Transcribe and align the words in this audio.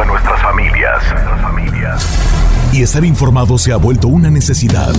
a 0.00 0.04
nuestras 0.04 0.42
familias. 0.42 1.02
Nuestras 1.10 1.40
familias. 1.40 2.18
Y 2.72 2.82
estar 2.82 3.04
informado 3.04 3.58
se 3.58 3.72
ha 3.72 3.76
vuelto 3.76 4.08
una 4.08 4.30
necesidad. 4.30 4.92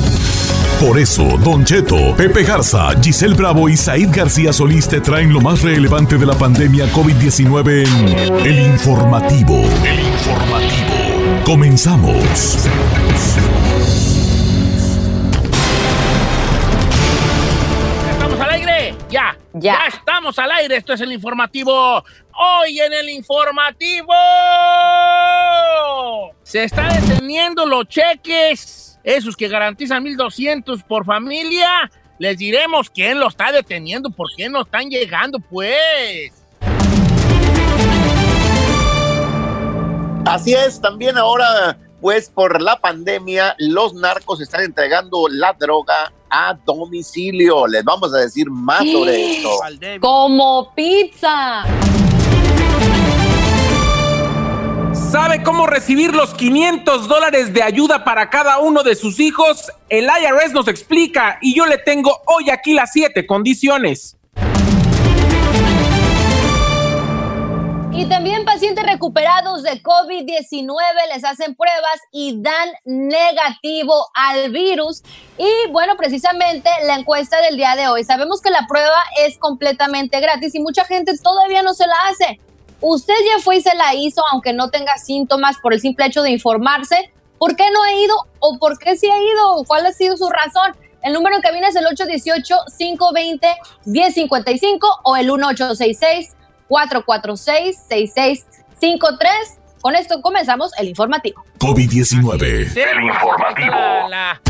Por 0.79 0.97
eso, 0.97 1.37
Don 1.43 1.65
Cheto, 1.65 2.15
Pepe 2.15 2.43
Garza, 2.43 2.89
Giselle 3.01 3.35
Bravo 3.35 3.67
y 3.69 3.75
Said 3.75 4.09
García 4.11 4.53
Solís 4.53 4.87
te 4.87 5.01
traen 5.01 5.33
lo 5.33 5.41
más 5.41 5.61
relevante 5.61 6.17
de 6.17 6.25
la 6.25 6.35
pandemia 6.35 6.85
COVID-19 6.91 7.87
en 7.87 8.45
El 8.45 8.59
Informativo. 8.59 9.63
El 9.83 9.99
Informativo. 9.99 11.43
Comenzamos. 11.45 12.67
Ya, 19.09 19.37
ya, 19.53 19.77
al 20.37 20.51
aire. 20.51 20.77
Esto 20.77 20.93
es 20.93 21.01
el 21.01 21.11
informativo. 21.11 22.03
Hoy 22.33 22.79
en 22.79 22.93
el 22.93 23.09
informativo 23.09 24.13
se 26.43 26.63
está 26.63 26.89
deteniendo 26.89 27.65
los 27.65 27.87
cheques, 27.87 28.99
esos 29.03 29.35
que 29.35 29.47
garantizan 29.47 30.03
1.200 30.03 30.83
por 30.83 31.05
familia. 31.05 31.89
Les 32.17 32.37
diremos 32.37 32.89
quién 32.89 33.19
lo 33.19 33.27
está 33.27 33.51
deteniendo, 33.51 34.09
por 34.09 34.27
qué 34.35 34.49
no 34.49 34.61
están 34.61 34.89
llegando, 34.89 35.39
pues. 35.39 36.31
Así 40.25 40.53
es, 40.53 40.81
también 40.81 41.17
ahora, 41.17 41.77
pues 42.05 42.29
por 42.29 42.61
la 42.61 42.79
pandemia, 42.79 43.55
los 43.57 43.95
narcos 43.95 44.39
están 44.39 44.61
entregando 44.61 45.27
la 45.27 45.53
droga 45.53 46.13
a 46.29 46.53
domicilio. 46.53 47.65
Les 47.65 47.83
vamos 47.83 48.13
a 48.13 48.19
decir 48.19 48.47
más 48.47 48.85
sobre 48.87 49.37
esto. 49.37 49.49
Como 49.99 50.71
pizza. 50.75 51.63
¿Sabe 54.93 55.41
cómo 55.41 55.65
recibir 55.65 56.13
los 56.13 56.35
500 56.35 57.07
dólares 57.07 57.51
de 57.55 57.63
ayuda 57.63 58.03
para 58.03 58.29
cada 58.29 58.59
uno 58.59 58.83
de 58.83 58.93
sus 58.93 59.19
hijos? 59.19 59.71
El 59.89 60.05
IRS 60.05 60.53
nos 60.53 60.67
explica 60.67 61.39
y 61.41 61.55
yo 61.55 61.65
le 61.65 61.79
tengo 61.79 62.21
hoy 62.27 62.51
aquí 62.51 62.75
las 62.75 62.91
siete 62.91 63.25
condiciones. 63.25 64.15
Y 67.97 68.07
también 68.07 68.43
pacientes 68.43 68.85
recuperados 68.85 69.63
de 69.63 69.81
COVID-19 69.81 70.67
les 71.13 71.23
hacen 71.23 71.55
pruebas 71.55 72.01
y 72.11 72.41
dan 72.41 72.67
negativo 72.83 74.07
al 74.13 74.51
virus. 74.51 75.01
Y 75.37 75.71
bueno, 75.71 75.95
precisamente 75.95 76.69
la 76.85 76.95
encuesta 76.95 77.39
del 77.39 77.55
día 77.55 77.77
de 77.77 77.87
hoy. 77.87 78.03
Sabemos 78.03 78.41
que 78.41 78.49
la 78.49 78.67
prueba 78.67 79.01
es 79.25 79.37
completamente 79.37 80.19
gratis 80.19 80.53
y 80.55 80.59
mucha 80.59 80.83
gente 80.83 81.17
todavía 81.17 81.63
no 81.63 81.73
se 81.73 81.87
la 81.87 81.95
hace. 82.09 82.41
Usted 82.81 83.13
ya 83.33 83.41
fue 83.41 83.55
y 83.55 83.61
se 83.61 83.73
la 83.75 83.95
hizo, 83.95 84.21
aunque 84.29 84.51
no 84.51 84.69
tenga 84.69 84.97
síntomas 84.97 85.55
por 85.59 85.73
el 85.73 85.79
simple 85.79 86.07
hecho 86.07 86.21
de 86.21 86.31
informarse. 86.31 87.13
¿Por 87.37 87.55
qué 87.55 87.71
no 87.71 87.81
ha 87.81 87.93
ido 87.93 88.13
o 88.39 88.59
por 88.59 88.77
qué 88.77 88.97
sí 88.97 89.09
ha 89.09 89.21
ido? 89.21 89.63
¿Cuál 89.67 89.85
ha 89.85 89.93
sido 89.93 90.17
su 90.17 90.29
razón? 90.29 90.75
El 91.01 91.13
número 91.13 91.37
en 91.37 91.41
cabina 91.41 91.69
es 91.69 91.77
el 91.77 91.85
818-520-1055 93.85 94.79
o 95.03 95.15
el 95.15 95.27
1866 95.27 96.35
446-6653. 96.69 99.27
Con 99.81 99.95
esto 99.95 100.21
comenzamos 100.21 100.71
el 100.79 100.89
informativo. 100.89 101.43
COVID-19. 101.59 102.75
El 102.75 103.03
informativo. 103.03 103.75
La, 104.09 104.41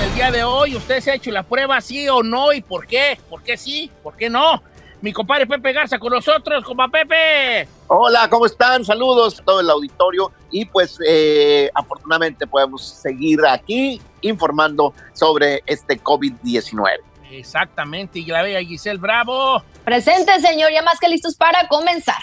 del 0.00 0.14
día 0.14 0.30
de 0.30 0.44
hoy, 0.44 0.76
¿usted 0.76 1.00
se 1.00 1.10
ha 1.10 1.14
hecho 1.14 1.30
la 1.30 1.42
prueba 1.42 1.80
sí 1.80 2.06
o 2.08 2.22
no? 2.22 2.52
¿Y 2.52 2.60
por 2.60 2.86
qué? 2.86 3.18
¿Por 3.28 3.42
qué 3.42 3.56
sí? 3.56 3.90
¿Por 4.02 4.14
qué 4.16 4.28
no? 4.28 4.62
Mi 5.02 5.14
compadre 5.14 5.46
Pepe 5.46 5.72
Garza 5.72 5.98
con 5.98 6.12
nosotros, 6.12 6.62
compa 6.62 6.86
Pepe. 6.88 7.66
Hola, 7.86 8.28
¿cómo 8.28 8.44
están? 8.44 8.84
Saludos 8.84 9.40
a 9.40 9.44
todo 9.44 9.60
el 9.60 9.70
auditorio 9.70 10.30
y 10.50 10.66
pues 10.66 10.98
eh, 11.06 11.70
afortunadamente 11.74 12.46
podemos 12.46 12.86
seguir 12.86 13.40
aquí 13.46 13.98
informando 14.20 14.92
sobre 15.14 15.62
este 15.64 15.98
COVID-19. 15.98 17.09
Exactamente, 17.30 18.18
y 18.18 18.24
la 18.26 18.42
bella 18.42 18.60
Giselle 18.60 18.98
Bravo. 18.98 19.62
Presente, 19.84 20.40
señor, 20.40 20.72
ya 20.72 20.82
más 20.82 20.98
que 20.98 21.08
listos 21.08 21.36
para 21.36 21.68
comenzar. 21.68 22.20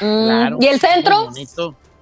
Mm, 0.00 0.60
¿Y 0.60 0.66
el 0.66 0.80
centro? 0.80 1.30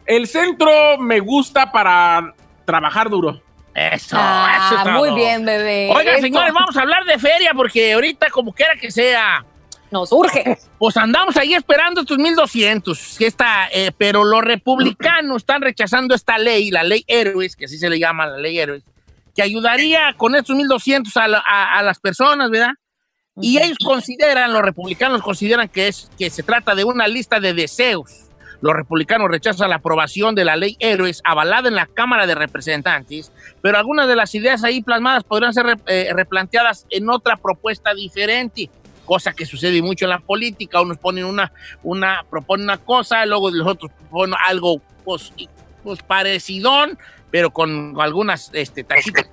El 0.06 0.26
centro 0.26 0.98
me 0.98 1.20
gusta 1.20 1.70
para 1.70 2.34
trabajar 2.64 3.10
duro. 3.10 3.40
Eso, 3.74 4.16
ah, 4.18 4.82
eso 4.82 4.90
Muy 4.92 5.14
bien, 5.14 5.44
bebé. 5.44 5.90
Oiga, 5.94 6.18
señores, 6.18 6.52
vamos 6.52 6.76
a 6.76 6.80
hablar 6.80 7.04
de 7.04 7.18
feria 7.18 7.52
porque 7.54 7.92
ahorita, 7.92 8.28
como 8.30 8.52
quiera 8.52 8.74
que 8.74 8.90
sea, 8.90 9.44
nos 9.90 10.12
urge. 10.12 10.58
Pues 10.78 10.96
andamos 10.96 11.36
ahí 11.36 11.54
esperando 11.54 12.02
estos 12.02 12.18
1200, 12.18 13.16
que 13.18 13.26
está, 13.26 13.68
eh, 13.72 13.92
pero 13.96 14.24
los 14.24 14.42
republicanos 14.42 15.38
están 15.38 15.62
rechazando 15.62 16.14
esta 16.14 16.38
ley, 16.38 16.70
la 16.70 16.82
ley 16.82 17.04
Héroes, 17.06 17.56
que 17.56 17.66
así 17.66 17.78
se 17.78 17.90
le 17.90 17.98
llama 17.98 18.26
la 18.26 18.38
ley 18.38 18.58
Héroes, 18.58 18.84
que 19.34 19.42
ayudaría 19.42 20.14
con 20.16 20.34
estos 20.34 20.56
1200 20.56 21.16
a, 21.16 21.24
a, 21.78 21.82
las 21.82 21.98
personas, 21.98 22.50
¿verdad? 22.50 22.72
Y 23.40 23.58
ellos 23.58 23.78
consideran, 23.84 24.52
los 24.52 24.62
republicanos 24.62 25.22
consideran 25.22 25.68
que, 25.68 25.88
es, 25.88 26.10
que 26.18 26.30
se 26.30 26.42
trata 26.42 26.74
de 26.74 26.84
una 26.84 27.08
lista 27.08 27.40
de 27.40 27.54
deseos. 27.54 28.26
Los 28.60 28.74
republicanos 28.74 29.30
rechazan 29.30 29.70
la 29.70 29.76
aprobación 29.76 30.34
de 30.34 30.44
la 30.44 30.56
ley 30.56 30.76
Héroes 30.80 31.22
avalada 31.24 31.68
en 31.68 31.74
la 31.74 31.86
Cámara 31.86 32.26
de 32.26 32.34
Representantes, 32.34 33.32
pero 33.62 33.78
algunas 33.78 34.06
de 34.06 34.16
las 34.16 34.34
ideas 34.34 34.64
ahí 34.64 34.82
plasmadas 34.82 35.24
podrían 35.24 35.54
ser 35.54 35.78
eh, 35.86 36.10
replanteadas 36.14 36.86
en 36.90 37.08
otra 37.08 37.36
propuesta 37.36 37.94
diferente 37.94 38.68
cosa 39.10 39.32
que 39.32 39.44
sucede 39.44 39.82
mucho 39.82 40.04
en 40.04 40.10
la 40.10 40.20
política, 40.20 40.80
unos 40.80 40.96
ponen 40.96 41.24
una, 41.24 41.50
una, 41.82 42.24
proponen 42.30 42.62
una 42.62 42.78
cosa, 42.78 43.26
luego 43.26 43.50
los 43.50 43.66
otros 43.66 43.90
proponen 43.90 44.36
algo 44.46 44.80
pues, 45.04 45.32
pues 45.82 46.00
parecidón, 46.00 46.96
pero 47.28 47.50
con 47.50 48.00
algunas 48.00 48.52
este, 48.52 48.84
tachitas. 48.84 49.28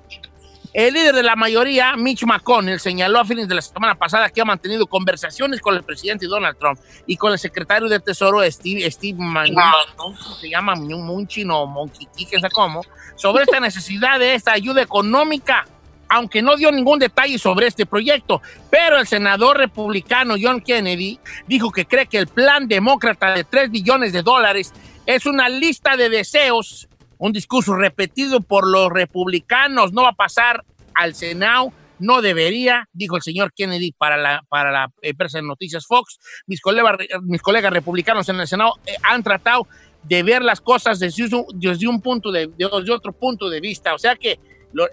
El 0.72 0.94
líder 0.94 1.14
de 1.14 1.22
la 1.22 1.36
mayoría, 1.36 1.96
Mitch 1.96 2.24
McConnell, 2.24 2.80
señaló 2.80 3.20
a 3.20 3.24
fines 3.24 3.46
de 3.46 3.54
la 3.54 3.62
semana 3.62 3.94
pasada 3.94 4.30
que 4.30 4.40
ha 4.40 4.44
mantenido 4.44 4.84
conversaciones 4.88 5.60
con 5.60 5.76
el 5.76 5.84
presidente 5.84 6.26
Donald 6.26 6.58
Trump 6.58 6.80
y 7.06 7.16
con 7.16 7.30
el 7.32 7.38
secretario 7.38 7.88
de 7.88 8.00
Tesoro, 8.00 8.42
Steve, 8.50 8.90
Steve 8.90 9.18
se 10.40 10.48
llama 10.48 10.74
Munchin 10.74 11.52
o 11.52 11.88
quién 12.16 12.40
sabe 12.40 12.52
cómo, 12.52 12.82
sobre 13.14 13.44
esta 13.44 13.60
necesidad 13.60 14.18
de 14.18 14.34
esta 14.34 14.50
ayuda 14.54 14.82
económica 14.82 15.68
aunque 16.08 16.42
no 16.42 16.56
dio 16.56 16.72
ningún 16.72 16.98
detalle 16.98 17.38
sobre 17.38 17.66
este 17.66 17.86
proyecto, 17.86 18.42
pero 18.70 18.98
el 18.98 19.06
senador 19.06 19.58
republicano 19.58 20.34
John 20.40 20.60
Kennedy 20.60 21.18
dijo 21.46 21.70
que 21.70 21.86
cree 21.86 22.06
que 22.06 22.18
el 22.18 22.28
plan 22.28 22.68
demócrata 22.68 23.34
de 23.34 23.44
3 23.44 23.70
billones 23.70 24.12
de 24.12 24.22
dólares 24.22 24.72
es 25.06 25.26
una 25.26 25.48
lista 25.48 25.96
de 25.96 26.08
deseos, 26.08 26.88
un 27.18 27.32
discurso 27.32 27.74
repetido 27.74 28.40
por 28.40 28.66
los 28.66 28.90
republicanos, 28.90 29.92
no 29.92 30.02
va 30.02 30.10
a 30.10 30.12
pasar 30.12 30.64
al 30.94 31.14
Senado, 31.14 31.72
no 31.98 32.22
debería, 32.22 32.88
dijo 32.92 33.16
el 33.16 33.22
señor 33.22 33.52
Kennedy 33.52 33.92
para 33.92 34.16
la, 34.16 34.42
para 34.48 34.70
la 34.70 34.92
empresa 35.02 35.38
de 35.38 35.42
noticias 35.42 35.86
Fox. 35.86 36.18
Mis 36.46 36.60
colegas, 36.60 36.96
mis 37.22 37.42
colegas 37.42 37.72
republicanos 37.72 38.28
en 38.28 38.40
el 38.40 38.46
Senado 38.46 38.74
eh, 38.86 38.94
han 39.02 39.22
tratado 39.22 39.66
de 40.04 40.22
ver 40.22 40.42
las 40.42 40.60
cosas 40.60 40.98
desde, 41.00 41.28
desde 41.54 41.88
un 41.88 42.00
punto 42.00 42.30
de, 42.30 42.48
desde 42.56 42.92
otro 42.92 43.12
punto 43.12 43.50
de 43.50 43.60
vista, 43.60 43.94
o 43.94 43.98
sea 43.98 44.14
que 44.14 44.38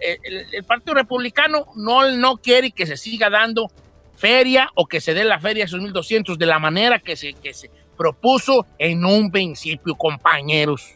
eh, 0.01 0.18
el, 0.51 0.63
Partido 0.63 0.94
Republicano 0.94 1.68
no, 1.75 2.10
no 2.12 2.38
quiere 2.38 2.72
que 2.72 2.86
se 2.86 2.98
siga 2.98 3.30
dando 3.30 3.69
feria 4.16 4.69
o 4.75 4.88
que 4.88 5.01
se 5.01 5.13
dé 5.13 5.24
la 5.24 5.39
feria 5.39 5.63
a 5.63 5.68
esos 5.68 5.81
1.200 5.81 6.38
de 6.38 6.45
la 6.45 6.60
manera 6.60 7.00
que 7.00 7.16
se, 7.16 7.33
que 7.33 7.54
se 7.54 7.69
propuso 7.98 8.66
en 8.77 9.06
un 9.06 9.31
principio, 9.31 9.95
compañeros. 9.95 10.95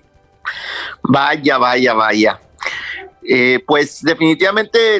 Vaya, 1.04 1.58
vaya, 1.58 1.94
vaya. 1.94 2.40
Eh, 3.22 3.60
pues 3.68 4.02
definitivamente 4.02 5.00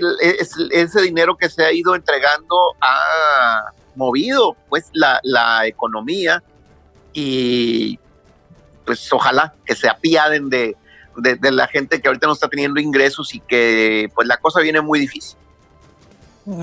ese 0.72 1.02
dinero 1.02 1.36
que 1.36 1.50
se 1.50 1.64
ha 1.64 1.72
ido 1.72 1.96
entregando 1.96 2.56
ha 2.81 3.72
movido 3.96 4.56
pues 4.68 4.90
la, 4.94 5.20
la 5.24 5.66
economía 5.66 6.44
y 7.14 7.98
pues 8.86 9.12
ojalá 9.12 9.54
que 9.66 9.76
se 9.76 9.90
apiaden 9.90 10.50
de, 10.50 10.76
de, 11.21 11.51
la 11.51 11.68
gente 11.68 12.01
que 12.01 12.07
ahorita 12.07 12.27
no 12.27 12.33
está 12.33 12.48
teniendo 12.48 12.80
ingresos 12.80 13.33
y 13.33 13.39
que 13.39 14.10
pues 14.13 14.27
la 14.27 14.38
cosa 14.38 14.62
viene 14.62 14.81
muy 14.81 15.00
difícil. 15.00 15.38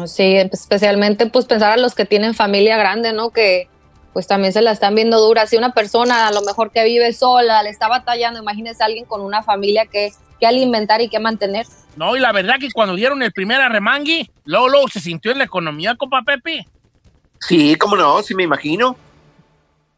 Sí, 0.06 0.36
especialmente 0.36 1.26
pues 1.26 1.44
pensar 1.44 1.72
a 1.72 1.76
los 1.76 1.94
que 1.94 2.04
tienen 2.04 2.34
familia 2.34 2.76
grande, 2.76 3.12
¿no? 3.12 3.30
Que 3.30 3.68
pues 4.12 4.26
también 4.26 4.52
se 4.52 4.62
la 4.62 4.72
están 4.72 4.94
viendo 4.94 5.20
dura. 5.20 5.46
Si 5.46 5.56
una 5.56 5.72
persona 5.72 6.28
a 6.28 6.32
lo 6.32 6.42
mejor 6.42 6.70
que 6.70 6.84
vive 6.84 7.12
sola 7.12 7.62
le 7.62 7.70
está 7.70 7.86
batallando, 7.88 8.40
imagínese 8.40 8.82
a 8.82 8.86
alguien 8.86 9.04
con 9.04 9.20
una 9.20 9.42
familia 9.42 9.86
que, 9.86 10.12
que 10.40 10.46
alimentar 10.46 11.00
y 11.00 11.08
que 11.08 11.20
mantener. 11.20 11.66
No, 11.96 12.16
y 12.16 12.20
la 12.20 12.32
verdad 12.32 12.56
que 12.58 12.70
cuando 12.72 12.94
dieron 12.94 13.22
el 13.22 13.32
primer 13.32 13.60
arremangui, 13.60 14.30
luego, 14.44 14.68
luego 14.68 14.88
se 14.88 15.00
sintió 15.00 15.32
en 15.32 15.38
la 15.38 15.44
economía, 15.44 15.94
compa 15.96 16.22
Pepe. 16.22 16.66
Sí, 17.40 17.76
cómo 17.76 17.96
no, 17.96 18.22
sí 18.22 18.34
me 18.34 18.42
imagino. 18.42 18.96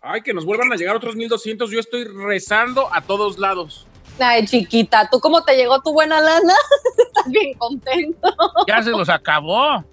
Ay, 0.00 0.22
que 0.22 0.32
nos 0.32 0.44
vuelvan 0.44 0.72
a 0.72 0.76
llegar 0.76 0.96
otros 0.96 1.16
1200. 1.16 1.70
Yo 1.70 1.80
estoy 1.80 2.04
rezando 2.04 2.92
a 2.94 3.02
todos 3.02 3.38
lados. 3.38 3.86
Ay, 4.18 4.46
chiquita, 4.46 5.08
¿tú 5.10 5.20
cómo 5.20 5.42
te 5.42 5.56
llegó 5.56 5.80
tu 5.80 5.92
buena 5.92 6.20
lana? 6.20 6.54
Estás 6.98 7.30
bien 7.30 7.54
contento. 7.58 8.34
Ya 8.66 8.82
se 8.82 8.90
los 8.90 9.08
acabó. 9.08 9.84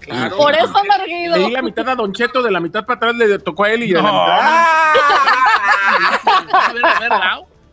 Claro. 0.00 0.36
Por 0.36 0.54
eso, 0.54 0.72
Marguido. 0.86 1.36
Le 1.36 1.44
di 1.46 1.50
la 1.50 1.62
mitad 1.62 1.88
a 1.88 1.94
Don 1.94 2.12
Cheto, 2.12 2.42
de 2.42 2.50
la 2.50 2.60
mitad 2.60 2.84
para 2.84 2.96
atrás 2.96 3.14
le 3.16 3.38
tocó 3.38 3.64
a 3.64 3.70
él 3.70 3.82
y 3.82 3.92
de 3.92 4.02
la 4.02 4.12
mitad. 4.12 4.50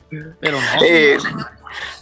Pero 0.39 0.59
no. 0.59 0.83
Eh, 0.83 1.17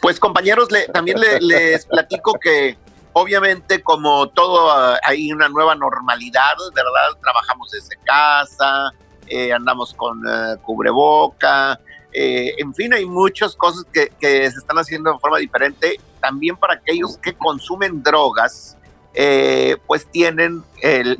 pues 0.01 0.19
compañeros, 0.19 0.67
también 0.93 1.17
les 1.39 1.85
platico 1.85 2.33
que 2.33 2.77
obviamente 3.13 3.81
como 3.81 4.27
todo 4.29 4.71
ah, 4.71 4.97
hay 5.03 5.31
una 5.31 5.49
nueva 5.49 5.75
normalidad, 5.75 6.55
¿verdad? 6.73 7.19
Trabajamos 7.21 7.71
desde 7.71 7.97
casa, 8.03 8.91
eh, 9.27 9.53
andamos 9.53 9.93
con 9.93 10.21
eh, 10.27 10.57
cubreboca, 10.61 11.79
eh, 12.13 12.55
en 12.57 12.73
fin, 12.73 12.93
hay 12.93 13.05
muchas 13.05 13.55
cosas 13.55 13.85
que, 13.91 14.11
se 14.19 14.45
están 14.45 14.77
haciendo 14.77 15.11
de 15.13 15.19
forma 15.19 15.37
diferente. 15.37 15.99
También 16.19 16.55
para 16.55 16.75
aquellos 16.75 17.17
que 17.17 17.33
consumen 17.33 18.03
drogas, 18.03 18.77
pues 19.87 20.05
tienen 20.05 20.63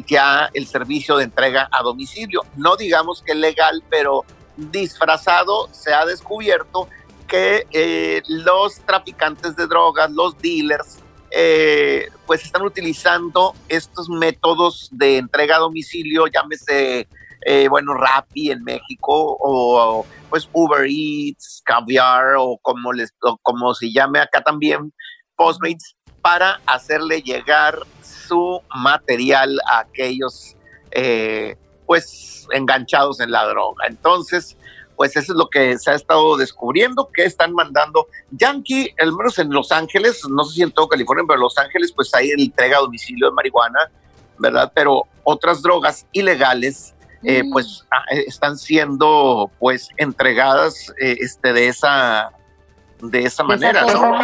ya 0.08 0.50
el 0.54 0.68
servicio 0.68 1.18
de 1.18 1.26
entrega 1.26 1.68
a 1.72 1.82
domicilio. 1.84 2.42
No 2.56 2.76
digamos 2.78 3.22
que 3.22 3.36
legal, 3.36 3.84
pero 3.90 4.24
disfrazado 4.56 5.68
se 5.74 5.94
ha 5.94 6.06
descubierto 6.06 6.88
que 7.28 8.22
los 8.28 8.80
traficantes 8.82 9.56
de 9.56 9.66
drogas, 9.68 10.12
los 10.12 10.38
dealers, 10.38 11.00
pues 12.28 12.46
están 12.46 12.62
utilizando 12.62 13.56
estos 13.68 14.08
métodos 14.08 14.88
de 14.92 15.18
entrega 15.18 15.56
a 15.56 15.60
domicilio, 15.60 16.28
llámese 16.28 17.08
eh, 17.46 17.68
bueno, 17.68 17.94
Rappi 17.94 18.52
en 18.52 18.64
México 18.64 19.38
o 19.40 20.06
pues 20.30 20.48
Uber 20.54 20.86
Eats, 20.88 21.62
Caviar 21.66 22.36
o 22.38 22.58
como, 22.62 22.94
les, 22.94 23.14
como 23.42 23.74
se 23.74 23.92
llame 23.92 24.20
acá 24.20 24.42
también, 24.42 24.94
Postmates, 25.36 25.96
para 26.22 26.62
hacerle 26.66 27.22
llegar 27.22 27.80
su 28.02 28.62
material 28.76 29.60
a 29.68 29.80
aquellos 29.80 30.56
eh, 30.92 31.58
pues 31.86 32.48
enganchados 32.52 33.20
en 33.20 33.32
la 33.32 33.46
droga. 33.46 33.88
Entonces, 33.88 34.56
pues 34.96 35.16
eso 35.16 35.34
es 35.34 35.38
lo 35.38 35.50
que 35.50 35.78
se 35.80 35.90
ha 35.90 35.96
estado 35.96 36.38
descubriendo, 36.38 37.10
que 37.12 37.26
están 37.26 37.54
mandando 37.54 38.08
Yankee, 38.30 38.94
al 39.00 39.14
menos 39.14 39.40
en 39.40 39.50
Los 39.50 39.72
Ángeles, 39.72 40.22
no 40.30 40.44
sé 40.44 40.56
si 40.56 40.62
en 40.62 40.72
todo 40.72 40.88
California, 40.88 41.24
pero 41.28 41.38
en 41.38 41.42
Los 41.42 41.58
Ángeles, 41.58 41.92
pues 41.92 42.14
hay 42.14 42.30
entrega 42.30 42.78
a 42.78 42.82
domicilio 42.82 43.28
de 43.30 43.34
marihuana, 43.34 43.90
¿verdad? 44.38 44.72
Pero 44.76 45.08
otras 45.24 45.62
drogas 45.62 46.06
ilegales 46.12 46.94
eh, 47.24 47.44
pues 47.52 47.86
ah, 47.92 48.04
eh, 48.12 48.24
están 48.28 48.58
siendo 48.58 49.52
pues 49.60 49.90
entregadas 49.98 50.92
eh, 51.00 51.18
este, 51.20 51.54
de 51.54 51.68
esa, 51.68 52.32
de 53.00 53.24
esa 53.24 53.44
manera, 53.44 53.86
¿no? 53.86 54.20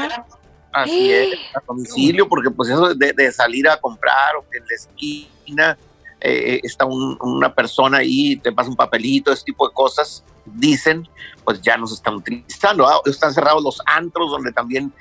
Así 0.73 1.11
es, 1.11 1.39
a 1.55 1.61
domicilio, 1.65 2.27
porque 2.27 2.51
pues 2.51 2.69
eso 2.69 2.94
de, 2.94 3.31
salir 3.31 3.67
a 3.69 3.77
comprar 3.77 4.35
o 4.35 4.47
que 4.49 4.57
en 4.57 4.65
la 4.67 4.75
esquina 4.75 5.77
está 6.19 6.85
una 6.85 7.53
persona 7.53 7.99
ahí, 7.99 8.35
te 8.38 8.51
pasa 8.51 8.69
un 8.69 8.75
papelito, 8.75 9.31
ese 9.31 9.44
tipo 9.45 9.67
de 9.67 9.73
cosas, 9.73 10.23
dicen, 10.45 11.07
pues 11.44 11.61
ya 11.61 11.77
nos 11.77 11.94
están 11.94 12.15
utilizando. 12.15 12.88
¿ah? 12.88 12.99
Están 13.05 13.33
cerrados 13.33 13.63
los 13.63 13.81
antros 13.85 14.29
donde 14.29 14.51
también 14.51 14.91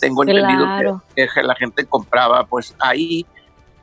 tengo 0.00 0.24
entendido 0.24 1.02
que, 1.14 1.28
la 1.42 1.54
gente 1.54 1.86
compraba 1.86 2.44
pues 2.44 2.74
ahí 2.80 3.24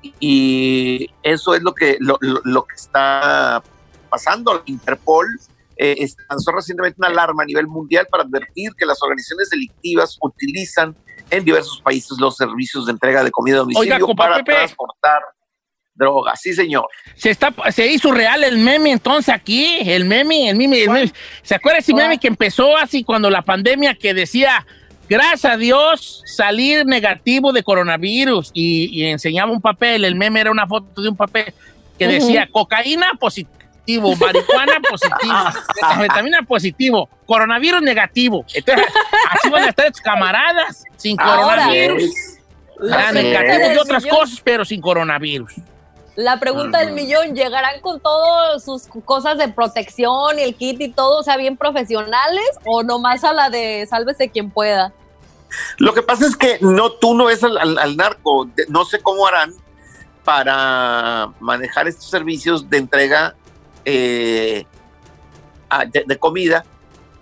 y 0.02 1.10
eso 1.24 1.54
es 1.54 1.62
lo 1.62 1.74
que, 1.74 1.98
lo, 2.00 2.18
que 2.20 2.76
está 2.76 3.64
pasando. 4.10 4.64
Interpol 4.66 5.28
eh, 5.78 6.08
lanzó 6.30 6.52
recientemente 6.52 6.98
una 7.00 7.08
alarma 7.08 7.44
a 7.44 7.46
nivel 7.46 7.68
mundial 7.68 8.08
para 8.10 8.24
advertir 8.24 8.72
que 8.78 8.86
las 8.86 9.02
organizaciones 9.02 9.50
delictivas 9.50 10.18
utilizan 10.22 10.96
en 11.30 11.46
diversos 11.46 11.82
países 11.82 12.18
los 12.20 12.36
servicios 12.36 12.86
de 12.86 12.92
entrega 12.92 13.24
de 13.24 13.32
comida 13.32 13.58
a 13.58 13.60
domicilio 13.60 14.08
para 14.16 14.44
transportar 14.44 15.22
drogas. 15.94 16.40
Sí, 16.42 16.54
señor. 16.54 16.88
Se, 17.16 17.30
está, 17.30 17.54
se 17.72 17.88
hizo 17.88 18.12
real 18.12 18.44
el 18.44 18.58
meme 18.58 18.92
entonces 18.92 19.34
aquí, 19.34 19.80
el 19.86 20.06
meme, 20.06 20.50
el 20.50 20.58
meme, 20.58 20.84
el 20.84 20.90
meme. 20.90 21.14
¿Se 21.42 21.56
acuerda 21.56 21.80
ese 21.80 21.94
meme 21.94 22.18
que 22.18 22.28
empezó 22.28 22.78
así 22.78 23.04
cuando 23.04 23.30
la 23.30 23.42
pandemia 23.42 23.96
que 23.96 24.14
decía 24.14 24.66
gracias 25.12 25.54
a 25.54 25.58
Dios, 25.58 26.24
salir 26.26 26.86
negativo 26.86 27.52
de 27.52 27.64
coronavirus 27.64 28.50
y, 28.54 29.04
enseñaba 29.04 29.52
un 29.52 29.60
papel, 29.60 30.06
el 30.06 30.16
meme 30.16 30.40
era 30.40 30.52
una 30.52 30.66
foto 30.66 31.02
de 31.02 31.10
un 31.10 31.18
papel 31.18 31.54
que 32.00 32.08
decía 32.08 32.48
cocaína 32.50 33.12
positivo, 33.20 34.16
marihuana 34.16 34.80
positivo, 34.90 35.36
vitamina 36.02 36.44
positivo, 36.44 37.10
coronavirus 37.26 37.82
negativo. 37.82 38.46
Entonces, 38.54 38.88
así 39.32 39.50
van 39.50 39.64
a 39.64 39.70
estar 39.70 39.92
tus 39.92 40.00
camaradas 40.00 40.86
sin 40.96 41.18
coronavirus. 41.18 42.10
negativos 43.14 43.74
y 43.76 43.78
otras 43.80 44.06
cosas, 44.06 44.40
pero 44.42 44.64
sin 44.64 44.80
coronavirus. 44.80 45.56
La 46.16 46.40
pregunta 46.40 46.80
del 46.80 46.94
millón, 46.94 47.36
¿llegarán 47.36 47.82
con 47.82 48.00
todas 48.00 48.64
sus 48.64 48.84
cosas 49.04 49.38
de 49.38 49.50
protección 49.50 50.40
y 50.40 50.44
el 50.44 50.56
kit 50.56 50.80
y 50.80 50.90
todo, 50.90 51.20
o 51.20 51.24
sea, 51.24 51.36
bien 51.36 51.58
profesionales 51.58 52.46
o 52.66 52.84
nomás 52.84 53.26
a 53.26 53.34
la 53.34 53.50
de 53.50 53.86
sálvese 53.90 54.30
quien 54.30 54.52
pueda? 54.52 54.94
Lo 55.78 55.94
que 55.94 56.02
pasa 56.02 56.26
es 56.26 56.36
que 56.36 56.58
no, 56.62 56.92
tú 56.94 57.14
no 57.14 57.26
ves 57.26 57.44
al, 57.44 57.98
narco, 57.98 58.50
no 58.70 58.86
sé 58.86 59.02
cómo 59.02 59.28
harán 59.28 59.54
para 60.24 61.32
manejar 61.40 61.88
estos 61.88 62.10
servicios 62.10 62.70
de 62.70 62.78
entrega 62.78 63.36
eh, 63.86 64.66
de, 66.06 66.20
comida 66.20 66.66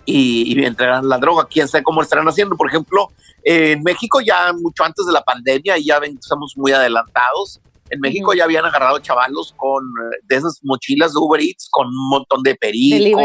y, 0.04 0.62
entregar 0.64 1.04
la 1.04 1.18
droga. 1.18 1.46
Quién 1.50 1.68
sabe 1.68 1.84
cómo 1.84 2.02
estarán 2.02 2.28
haciendo. 2.28 2.56
Por 2.56 2.68
ejemplo, 2.68 3.10
en 3.42 3.82
México 3.82 4.20
ya 4.20 4.52
mucho 4.52 4.84
antes 4.84 5.06
de 5.06 5.12
la 5.12 5.22
pandemia, 5.22 5.76
ya 5.78 5.98
ven 5.98 6.18
estamos 6.20 6.54
muy 6.56 6.72
adelantados. 6.72 7.60
En 7.90 8.00
México 8.00 8.32
ya 8.34 8.44
habían 8.44 8.64
agarrado 8.64 8.98
chavalos 9.00 9.52
con 9.56 9.84
eh, 9.84 10.18
de 10.22 10.36
esas 10.36 10.60
mochilas 10.62 11.12
de 11.12 11.18
Uber 11.18 11.40
Eats 11.40 11.68
con 11.70 11.88
un 11.88 12.08
montón 12.08 12.42
de 12.42 12.54
perico. 12.54 13.20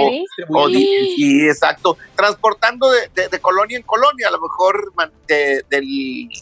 sí, 1.16 1.48
exacto. 1.48 1.98
Transportando 2.16 2.90
de, 2.90 3.40
colonia 3.40 3.78
en 3.78 3.84
colonia, 3.84 4.28
a 4.28 4.32
lo 4.32 4.42
mejor 4.42 4.92
de, 5.28 5.64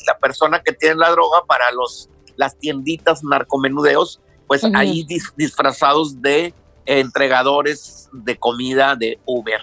la 0.08 0.18
persona 0.20 0.62
que 0.64 0.74
tiene 0.74 0.96
la 0.96 1.12
droga 1.12 1.44
para 1.46 1.72
los 1.72 2.10
las 2.36 2.58
tienditas 2.58 3.24
narcomenudeos, 3.24 4.20
pues 4.48 4.64
ahí 4.74 5.06
disfrazados 5.38 6.22
de 6.22 6.54
entregadores 6.86 8.10
de 8.12 8.38
comida 8.38 8.96
de 8.96 9.20
Uber. 9.26 9.62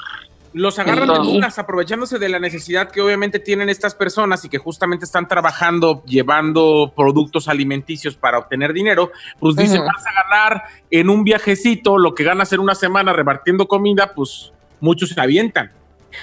Los 0.52 0.80
agarran 0.80 1.06
de 1.06 1.28
unas 1.28 1.58
aprovechándose 1.60 2.18
de 2.18 2.28
la 2.28 2.40
necesidad 2.40 2.90
que 2.90 3.00
obviamente 3.00 3.38
tienen 3.38 3.68
estas 3.68 3.94
personas 3.94 4.44
y 4.44 4.48
que 4.48 4.58
justamente 4.58 5.04
están 5.04 5.28
trabajando, 5.28 6.02
llevando 6.06 6.92
productos 6.96 7.46
alimenticios 7.46 8.16
para 8.16 8.38
obtener 8.38 8.72
dinero, 8.72 9.12
pues 9.38 9.54
dicen, 9.54 9.84
vas 9.84 10.04
a 10.04 10.22
ganar 10.24 10.64
en 10.90 11.08
un 11.08 11.22
viajecito 11.22 11.98
lo 11.98 12.16
que 12.16 12.24
ganas 12.24 12.52
en 12.52 12.58
una 12.60 12.74
semana 12.74 13.12
repartiendo 13.12 13.68
comida, 13.68 14.12
pues 14.12 14.52
muchos 14.80 15.10
se 15.10 15.20
avientan. 15.20 15.70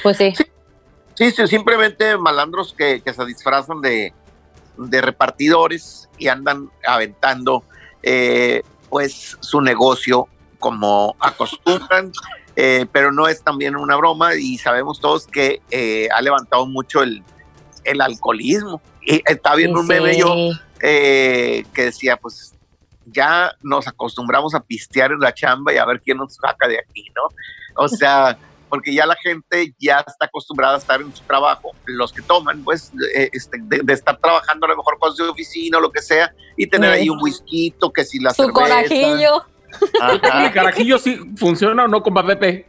Pues 0.03 0.17
sí. 0.17 0.33
Sí, 1.13 1.31
sí, 1.31 1.47
simplemente 1.47 2.15
malandros 2.17 2.75
que, 2.77 3.01
se 3.03 3.25
disfrazan 3.25 3.81
de, 3.81 4.13
repartidores 4.77 6.09
y 6.19 6.27
andan 6.27 6.69
aventando 6.85 7.63
eh, 8.03 8.61
pues 8.89 9.37
su 9.39 9.61
negocio 9.61 10.27
como 10.59 11.15
acostumbran. 11.19 12.11
Eh, 12.59 12.87
pero 12.91 13.11
no 13.11 13.27
es 13.27 13.43
también 13.43 13.75
una 13.75 13.95
broma 13.97 14.33
y 14.33 14.57
sabemos 14.57 14.99
todos 14.99 15.27
que 15.27 15.61
eh, 15.69 16.09
ha 16.11 16.19
levantado 16.23 16.65
mucho 16.65 17.03
el, 17.03 17.23
el 17.83 18.01
alcoholismo. 18.01 18.81
Y 19.03 19.21
está 19.25 19.53
viendo 19.53 19.79
un 19.79 19.85
meme 19.85 20.17
yo 20.17 20.33
eh, 20.81 21.63
que 21.71 21.83
decía, 21.83 22.17
pues 22.17 22.55
ya 23.05 23.55
nos 23.61 23.87
acostumbramos 23.87 24.55
a 24.55 24.59
pistear 24.59 25.11
en 25.11 25.19
la 25.19 25.35
chamba 25.35 25.71
y 25.71 25.77
a 25.77 25.85
ver 25.85 26.01
quién 26.01 26.17
nos 26.17 26.33
saca 26.33 26.67
de 26.67 26.79
aquí, 26.79 27.05
¿no? 27.15 27.29
O 27.83 27.87
sea, 27.87 28.35
porque 28.69 28.91
ya 28.91 29.05
la 29.05 29.15
gente 29.17 29.75
ya 29.79 29.99
está 29.99 30.25
acostumbrada 30.25 30.75
a 30.75 30.79
estar 30.79 30.99
en 30.99 31.15
su 31.15 31.23
trabajo, 31.25 31.75
los 31.85 32.11
que 32.11 32.23
toman, 32.23 32.63
pues, 32.63 32.91
este, 33.13 33.59
de, 33.61 33.93
estar 33.93 34.17
trabajando 34.17 34.65
a 34.65 34.69
lo 34.69 34.77
mejor 34.77 34.97
con 34.97 35.15
su 35.15 35.29
oficina 35.29 35.77
o 35.77 35.81
lo 35.81 35.91
que 35.91 36.01
sea, 36.01 36.33
y 36.57 36.65
tener 36.65 36.89
ahí 36.89 37.07
un 37.07 37.21
whisky, 37.21 37.75
que 37.93 38.03
si 38.03 38.19
la 38.19 38.33
su 38.33 38.49
corajillo 38.49 39.45
¿El 40.43 40.51
carajillo 40.51 40.97
sí 40.97 41.19
funciona 41.37 41.85
o 41.85 41.87
no 41.87 42.01
con 42.03 42.13
Pepe? 42.13 42.65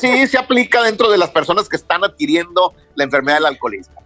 sí, 0.00 0.26
se 0.26 0.38
aplica 0.38 0.82
dentro 0.82 1.10
de 1.10 1.18
las 1.18 1.30
personas 1.30 1.68
que 1.68 1.76
están 1.76 2.04
adquiriendo 2.04 2.74
la 2.94 3.04
enfermedad 3.04 3.38
del 3.38 3.46
alcoholismo. 3.46 4.02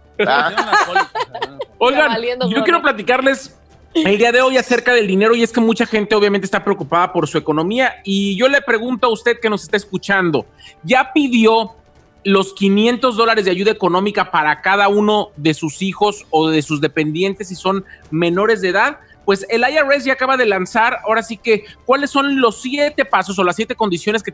Oigan, 1.77 2.17
yo 2.49 2.63
quiero 2.63 2.81
platicarles 2.81 3.55
el 3.93 4.17
día 4.17 4.31
de 4.31 4.41
hoy 4.41 4.57
acerca 4.57 4.93
del 4.93 5.07
dinero 5.07 5.35
y 5.35 5.43
es 5.43 5.51
que 5.51 5.61
mucha 5.61 5.85
gente 5.85 6.15
obviamente 6.15 6.45
está 6.45 6.63
preocupada 6.63 7.11
por 7.11 7.27
su 7.27 7.37
economía 7.37 7.95
y 8.03 8.35
yo 8.37 8.47
le 8.47 8.61
pregunto 8.61 9.07
a 9.07 9.09
usted 9.09 9.39
que 9.39 9.49
nos 9.49 9.63
está 9.63 9.77
escuchando, 9.77 10.45
¿ya 10.83 11.11
pidió 11.13 11.75
los 12.23 12.53
500 12.53 13.15
dólares 13.15 13.45
de 13.45 13.51
ayuda 13.51 13.71
económica 13.71 14.29
para 14.29 14.61
cada 14.61 14.89
uno 14.89 15.29
de 15.37 15.53
sus 15.53 15.81
hijos 15.81 16.25
o 16.29 16.49
de 16.49 16.61
sus 16.61 16.81
dependientes 16.81 17.47
si 17.47 17.55
son 17.55 17.85
menores 18.11 18.61
de 18.61 18.69
edad? 18.69 18.99
Pues 19.25 19.45
el 19.49 19.61
IRS 19.61 20.05
ya 20.05 20.13
acaba 20.13 20.37
de 20.37 20.45
lanzar, 20.45 20.99
ahora 21.03 21.21
sí 21.23 21.37
que, 21.37 21.65
¿cuáles 21.85 22.09
son 22.09 22.41
los 22.41 22.61
siete 22.61 23.05
pasos 23.05 23.37
o 23.37 23.43
las 23.43 23.55
siete 23.55 23.75
condiciones 23.75 24.23
que 24.23 24.33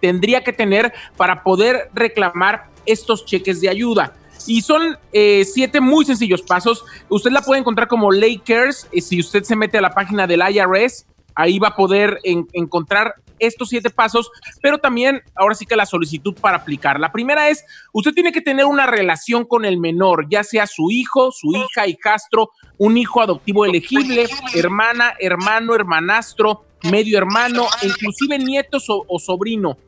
tendría 0.00 0.42
que 0.42 0.52
tener 0.52 0.92
para 1.16 1.42
poder 1.42 1.90
reclamar 1.94 2.66
estos 2.86 3.24
cheques 3.24 3.60
de 3.60 3.68
ayuda? 3.68 4.12
Y 4.46 4.62
son 4.62 4.96
eh, 5.12 5.44
siete 5.44 5.80
muy 5.80 6.04
sencillos 6.04 6.42
pasos. 6.42 6.84
Usted 7.08 7.30
la 7.30 7.42
puede 7.42 7.60
encontrar 7.60 7.88
como 7.88 8.10
Lay 8.10 8.38
Cares. 8.38 8.88
Eh, 8.92 9.00
si 9.00 9.20
usted 9.20 9.42
se 9.42 9.56
mete 9.56 9.78
a 9.78 9.82
la 9.82 9.90
página 9.90 10.26
del 10.26 10.40
IRS, 10.40 11.06
ahí 11.38 11.60
va 11.60 11.68
a 11.68 11.76
poder 11.76 12.18
encontrar 12.24 13.14
estos 13.38 13.68
siete 13.68 13.90
pasos, 13.90 14.28
pero 14.60 14.78
también 14.78 15.22
ahora 15.36 15.54
sí 15.54 15.66
que 15.66 15.76
la 15.76 15.86
solicitud 15.86 16.34
para 16.34 16.56
aplicar. 16.56 16.98
La 16.98 17.12
primera 17.12 17.48
es, 17.48 17.64
usted 17.92 18.12
tiene 18.12 18.32
que 18.32 18.40
tener 18.40 18.64
una 18.64 18.88
relación 18.88 19.44
con 19.44 19.64
el 19.64 19.78
menor, 19.78 20.26
ya 20.28 20.42
sea 20.42 20.66
su 20.66 20.90
hijo, 20.90 21.30
su 21.30 21.52
hija, 21.52 21.86
hijastro, 21.86 22.50
un 22.76 22.98
hijo 22.98 23.22
adoptivo 23.22 23.64
elegible, 23.64 24.26
hermana, 24.52 25.14
hermano, 25.20 25.76
hermanastro, 25.76 26.64
medio 26.90 27.16
hermano, 27.16 27.68
inclusive 27.82 28.36
nietos 28.40 28.86
o, 28.88 29.18
sobrino. 29.20 29.78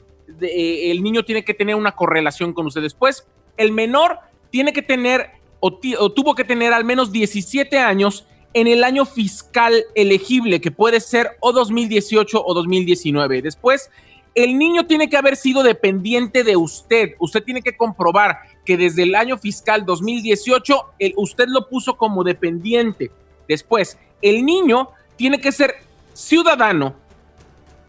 Eh, 0.40 0.92
el 0.92 1.02
niño 1.02 1.24
tiene 1.24 1.44
que 1.44 1.54
tener 1.54 1.74
una 1.74 1.96
correlación 1.96 2.52
con 2.52 2.66
usted. 2.66 2.82
Después, 2.82 3.26
el 3.56 3.72
menor 3.72 4.20
tiene 4.50 4.72
que 4.72 4.82
tener 4.82 5.32
o, 5.58 5.72
tuvo 6.12 6.36
que 6.36 6.44
tener 6.44 6.72
al 6.72 6.84
menos 6.84 7.10
17 7.10 7.76
años 7.78 8.24
en 8.52 8.66
el 8.66 8.84
año 8.84 9.04
fiscal 9.04 9.84
elegible, 9.94 10.60
que 10.60 10.70
puede 10.70 11.00
ser 11.00 11.36
o 11.40 11.52
2018 11.52 12.42
o 12.44 12.54
2019. 12.54 13.42
Después, 13.42 13.90
el 14.34 14.58
niño 14.58 14.86
tiene 14.86 15.08
que 15.08 15.16
haber 15.16 15.36
sido 15.36 15.62
dependiente 15.62 16.44
de 16.44 16.56
usted. 16.56 17.14
Usted 17.18 17.42
tiene 17.42 17.62
que 17.62 17.76
comprobar 17.76 18.38
que 18.64 18.76
desde 18.76 19.02
el 19.02 19.14
año 19.14 19.38
fiscal 19.38 19.84
2018 19.84 20.94
usted 21.16 21.46
lo 21.48 21.68
puso 21.68 21.96
como 21.96 22.24
dependiente. 22.24 23.10
Después, 23.48 23.98
el 24.22 24.44
niño 24.44 24.90
tiene 25.16 25.40
que 25.40 25.52
ser 25.52 25.74
ciudadano, 26.14 26.94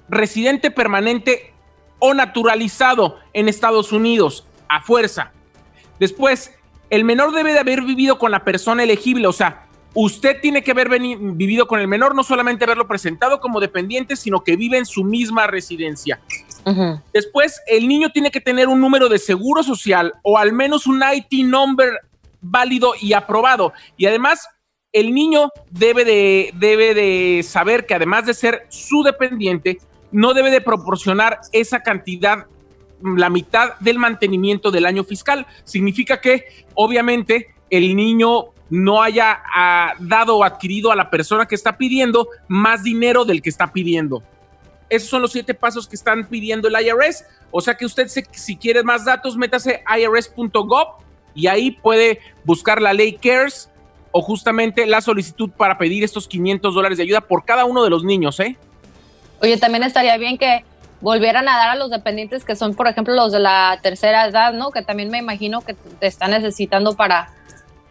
residente 0.09 0.71
permanente 0.71 1.53
o 1.99 2.13
naturalizado 2.13 3.19
en 3.33 3.47
Estados 3.47 3.91
Unidos 3.91 4.45
a 4.67 4.81
fuerza. 4.81 5.31
Después, 5.99 6.51
el 6.89 7.03
menor 7.03 7.31
debe 7.33 7.53
de 7.53 7.59
haber 7.59 7.83
vivido 7.83 8.17
con 8.17 8.31
la 8.31 8.43
persona 8.43 8.83
elegible, 8.83 9.27
o 9.27 9.33
sea, 9.33 9.67
usted 9.93 10.39
tiene 10.41 10.63
que 10.63 10.71
haber 10.71 10.89
vivido 10.89 11.67
con 11.67 11.79
el 11.79 11.88
menor, 11.88 12.15
no 12.15 12.24
solamente 12.24 12.63
haberlo 12.63 12.88
presentado 12.88 13.39
como 13.39 13.60
dependiente, 13.60 14.15
sino 14.15 14.43
que 14.43 14.55
vive 14.55 14.77
en 14.77 14.86
su 14.86 15.03
misma 15.03 15.48
residencia. 15.48 16.19
Después, 17.13 17.62
el 17.67 17.88
niño 17.88 18.12
tiene 18.12 18.31
que 18.31 18.39
tener 18.39 18.67
un 18.67 18.79
número 18.79 19.10
de 19.10 19.19
seguro 19.19 19.63
social 19.63 20.13
o 20.24 20.38
al 20.38 20.53
menos 20.53 20.88
un 20.88 21.01
IT 21.01 21.45
number 21.45 22.00
válido 22.39 22.93
y 23.00 23.13
aprobado. 23.13 23.74
Y 23.98 24.05
además, 24.05 24.48
el 24.93 25.13
niño 25.13 25.50
debe 25.69 26.05
de, 26.05 26.51
debe 26.55 26.93
de 26.93 27.43
saber 27.43 27.86
que 27.86 27.95
además 27.95 28.25
de 28.25 28.33
ser 28.33 28.65
su 28.69 29.03
dependiente, 29.03 29.79
no 30.12 30.33
debe 30.33 30.51
de 30.51 30.62
proporcionar 30.62 31.39
esa 31.51 31.81
cantidad 31.81 32.45
la 33.03 33.29
mitad 33.29 33.79
del 33.79 33.98
mantenimiento 33.98 34.69
del 34.69 34.86
año 34.86 35.03
fiscal. 35.03 35.48
Significa 35.63 36.21
que, 36.21 36.43
obviamente, 36.75 37.48
el 37.69 37.95
niño 37.95 38.50
no 38.71 39.03
haya 39.03 39.43
ah, 39.53 39.93
dado 39.99 40.37
o 40.37 40.43
adquirido 40.43 40.91
a 40.91 40.95
la 40.95 41.09
persona 41.09 41.45
que 41.45 41.55
está 41.55 41.77
pidiendo 41.77 42.27
más 42.47 42.81
dinero 42.81 43.25
del 43.25 43.41
que 43.41 43.49
está 43.49 43.67
pidiendo. 43.71 44.23
Esos 44.89 45.09
son 45.09 45.21
los 45.21 45.33
siete 45.33 45.53
pasos 45.53 45.87
que 45.87 45.95
están 45.95 46.27
pidiendo 46.27 46.67
el 46.67 46.75
IRS. 46.85 47.25
O 47.51 47.61
sea 47.61 47.75
que 47.75 47.85
usted, 47.85 48.07
si 48.07 48.55
quiere 48.55 48.81
más 48.81 49.05
datos, 49.05 49.37
métase 49.37 49.83
irs.gov 49.99 50.87
y 51.35 51.47
ahí 51.47 51.71
puede 51.71 52.19
buscar 52.43 52.81
la 52.81 52.93
ley 52.93 53.13
CARES 53.13 53.69
o 54.11 54.21
justamente 54.21 54.85
la 54.85 55.01
solicitud 55.01 55.49
para 55.49 55.77
pedir 55.77 56.03
estos 56.03 56.27
500 56.27 56.73
dólares 56.73 56.97
de 56.97 57.03
ayuda 57.03 57.21
por 57.21 57.45
cada 57.45 57.65
uno 57.65 57.83
de 57.83 57.89
los 57.89 58.03
niños, 58.03 58.39
¿eh? 58.39 58.57
Oye, 59.41 59.57
también 59.57 59.83
estaría 59.83 60.17
bien 60.17 60.37
que 60.37 60.63
volvieran 60.99 61.47
a 61.49 61.57
dar 61.57 61.69
a 61.69 61.75
los 61.75 61.89
dependientes 61.89 62.45
que 62.45 62.55
son, 62.55 62.75
por 62.75 62.87
ejemplo, 62.87 63.13
los 63.13 63.31
de 63.31 63.39
la 63.39 63.79
tercera 63.81 64.27
edad, 64.27 64.53
¿no? 64.53 64.71
Que 64.71 64.81
también 64.81 65.09
me 65.09 65.17
imagino 65.17 65.61
que 65.61 65.73
te 65.73 66.07
están 66.07 66.31
necesitando 66.31 66.95
para, 66.95 67.31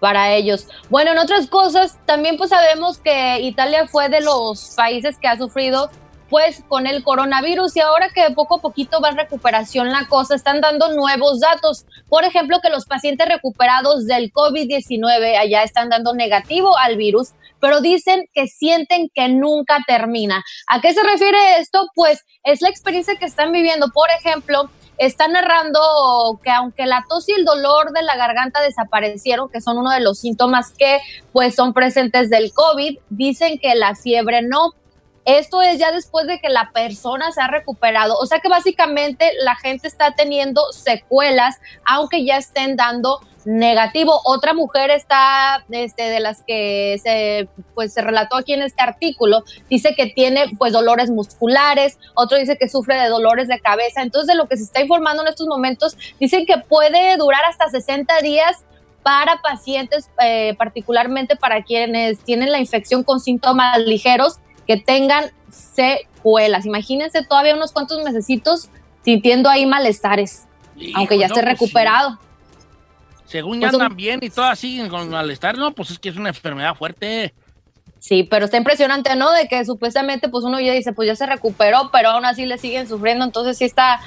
para 0.00 0.33
ellos. 0.35 0.66
Bueno, 0.88 1.12
en 1.12 1.19
otras 1.19 1.47
cosas, 1.47 1.99
también 2.07 2.37
pues 2.37 2.50
sabemos 2.50 2.99
que 2.99 3.40
Italia 3.40 3.87
fue 3.87 4.09
de 4.09 4.21
los 4.21 4.75
países 4.76 5.19
que 5.19 5.28
ha 5.28 5.37
sufrido 5.37 5.90
pues 6.30 6.62
con 6.69 6.87
el 6.87 7.02
coronavirus 7.02 7.76
y 7.76 7.80
ahora 7.80 8.09
que 8.14 8.33
poco 8.35 8.54
a 8.57 8.61
poquito 8.61 9.00
va 9.00 9.11
en 9.11 9.16
recuperación 9.16 9.90
la 9.90 10.07
cosa, 10.07 10.37
están 10.37 10.61
dando 10.61 10.95
nuevos 10.95 11.40
datos. 11.40 11.85
Por 12.09 12.25
ejemplo, 12.25 12.61
que 12.62 12.71
los 12.71 12.87
pacientes 12.87 13.28
recuperados 13.28 14.07
del 14.07 14.33
COVID-19 14.33 15.37
allá 15.37 15.64
están 15.64 15.88
dando 15.88 16.14
negativo 16.14 16.78
al 16.78 16.97
virus, 16.97 17.30
pero 17.59 17.80
dicen 17.80 18.26
que 18.33 18.47
sienten 18.47 19.11
que 19.12 19.28
nunca 19.28 19.78
termina. 19.87 20.45
¿A 20.69 20.80
qué 20.80 20.95
se 20.95 21.02
refiere 21.02 21.59
esto? 21.59 21.88
Pues 21.97 22.25
es 22.45 22.62
la 22.62 22.69
experiencia 22.69 23.16
que 23.16 23.26
están 23.26 23.50
viviendo. 23.50 23.88
Por 23.92 24.09
ejemplo, 24.16 24.71
está 25.00 25.28
narrando 25.28 25.80
que 26.45 26.50
aunque 26.50 26.85
la 26.85 27.07
tos 27.09 27.26
y 27.26 27.33
el 27.33 27.47
dolor 27.47 27.92
de 27.92 28.02
la 28.02 28.16
garganta 28.16 28.61
desaparecieron, 28.61 29.49
que 29.49 29.62
son 29.62 29.78
uno 29.78 29.90
de 29.90 30.00
los 30.00 30.19
síntomas 30.19 30.73
que 30.76 30.99
pues 31.33 31.54
son 31.54 31.73
presentes 31.73 32.28
del 32.28 32.52
COVID, 32.52 32.99
dicen 33.09 33.59
que 33.59 33.75
la 33.75 33.95
fiebre 33.95 34.42
no. 34.42 34.75
Esto 35.25 35.62
es 35.62 35.78
ya 35.78 35.90
después 35.90 36.26
de 36.26 36.38
que 36.38 36.50
la 36.50 36.71
persona 36.73 37.33
se 37.33 37.40
ha 37.40 37.49
recuperado. 37.49 38.19
O 38.19 38.26
sea 38.26 38.40
que 38.40 38.50
básicamente 38.50 39.33
la 39.42 39.57
gente 39.57 39.88
está 39.88 40.14
teniendo 40.14 40.71
secuelas, 40.73 41.61
aunque 41.87 42.26
ya 42.26 42.37
estén 42.37 42.76
dando 42.76 43.21
negativo. 43.44 44.20
Otra 44.25 44.54
mujer 44.54 44.90
está, 44.90 45.64
este, 45.70 46.04
de 46.04 46.20
las 46.20 46.42
que 46.42 47.00
se, 47.02 47.49
pues, 47.75 47.92
se 47.92 48.02
relató 48.02 48.37
aquí 48.37 48.52
en 48.52 48.62
este 48.62 48.82
artículo, 48.82 49.44
dice 49.68 49.94
que 49.94 50.06
tiene 50.06 50.47
pues 50.59 50.73
dolores 50.73 51.11
musculares, 51.11 51.99
otro 52.14 52.38
dice 52.38 52.56
que 52.59 52.68
sufre 52.68 52.97
de 52.97 53.09
dolores 53.09 53.49
de 53.49 53.61
cabeza. 53.61 54.02
Entonces, 54.02 54.28
de 54.28 54.35
lo 54.35 54.49
que 54.49 54.56
se 54.56 54.64
está 54.64 54.80
informando 54.80 55.23
en 55.23 55.28
estos 55.28 55.47
momentos, 55.47 55.97
dicen 56.18 56.47
que 56.47 56.59
puede 56.59 57.16
durar 57.16 57.44
hasta 57.44 57.68
60 57.68 58.20
días 58.20 58.64
para 59.02 59.40
pacientes, 59.40 60.11
eh, 60.23 60.54
particularmente 60.59 61.37
para 61.37 61.62
quienes 61.62 62.20
tienen 62.20 62.52
la 62.52 62.59
infección 62.59 63.02
con 63.02 63.20
síntomas 63.20 63.78
ligeros 63.78 64.38
que 64.66 64.76
tengan 64.76 65.30
secuelas. 65.50 66.66
Imagínense 66.66 67.25
todavía 67.25 67.54
unos 67.54 67.73
cuantos 67.73 68.02
mesecitos 68.04 68.68
sintiendo 69.02 69.49
ahí 69.49 69.64
malestares, 69.64 70.47
aunque 70.94 71.18
ya 71.18 71.26
esté 71.26 71.42
pues 71.42 71.59
recuperado. 71.59 72.18
Según 73.30 73.60
pues 73.60 73.70
ya 73.70 73.76
andan 73.76 73.96
bien 73.96 74.18
y 74.22 74.28
todas 74.28 74.58
siguen 74.58 74.88
con 74.88 75.08
malestar, 75.08 75.56
no, 75.56 75.70
pues 75.70 75.92
es 75.92 76.00
que 76.00 76.08
es 76.08 76.16
una 76.16 76.30
enfermedad 76.30 76.75
fuerte. 76.75 77.32
Sí, 78.00 78.25
pero 78.25 78.46
está 78.46 78.56
impresionante, 78.56 79.14
¿no? 79.14 79.30
De 79.30 79.46
que 79.46 79.64
supuestamente, 79.64 80.28
pues 80.28 80.44
uno 80.44 80.58
ya 80.58 80.72
dice, 80.72 80.92
pues 80.92 81.06
ya 81.06 81.14
se 81.14 81.26
recuperó, 81.26 81.90
pero 81.92 82.10
aún 82.10 82.25
así 82.25 82.44
le 82.44 82.58
siguen 82.58 82.88
sufriendo, 82.88 83.25
entonces 83.25 83.56
sí 83.56 83.64
está 83.64 84.00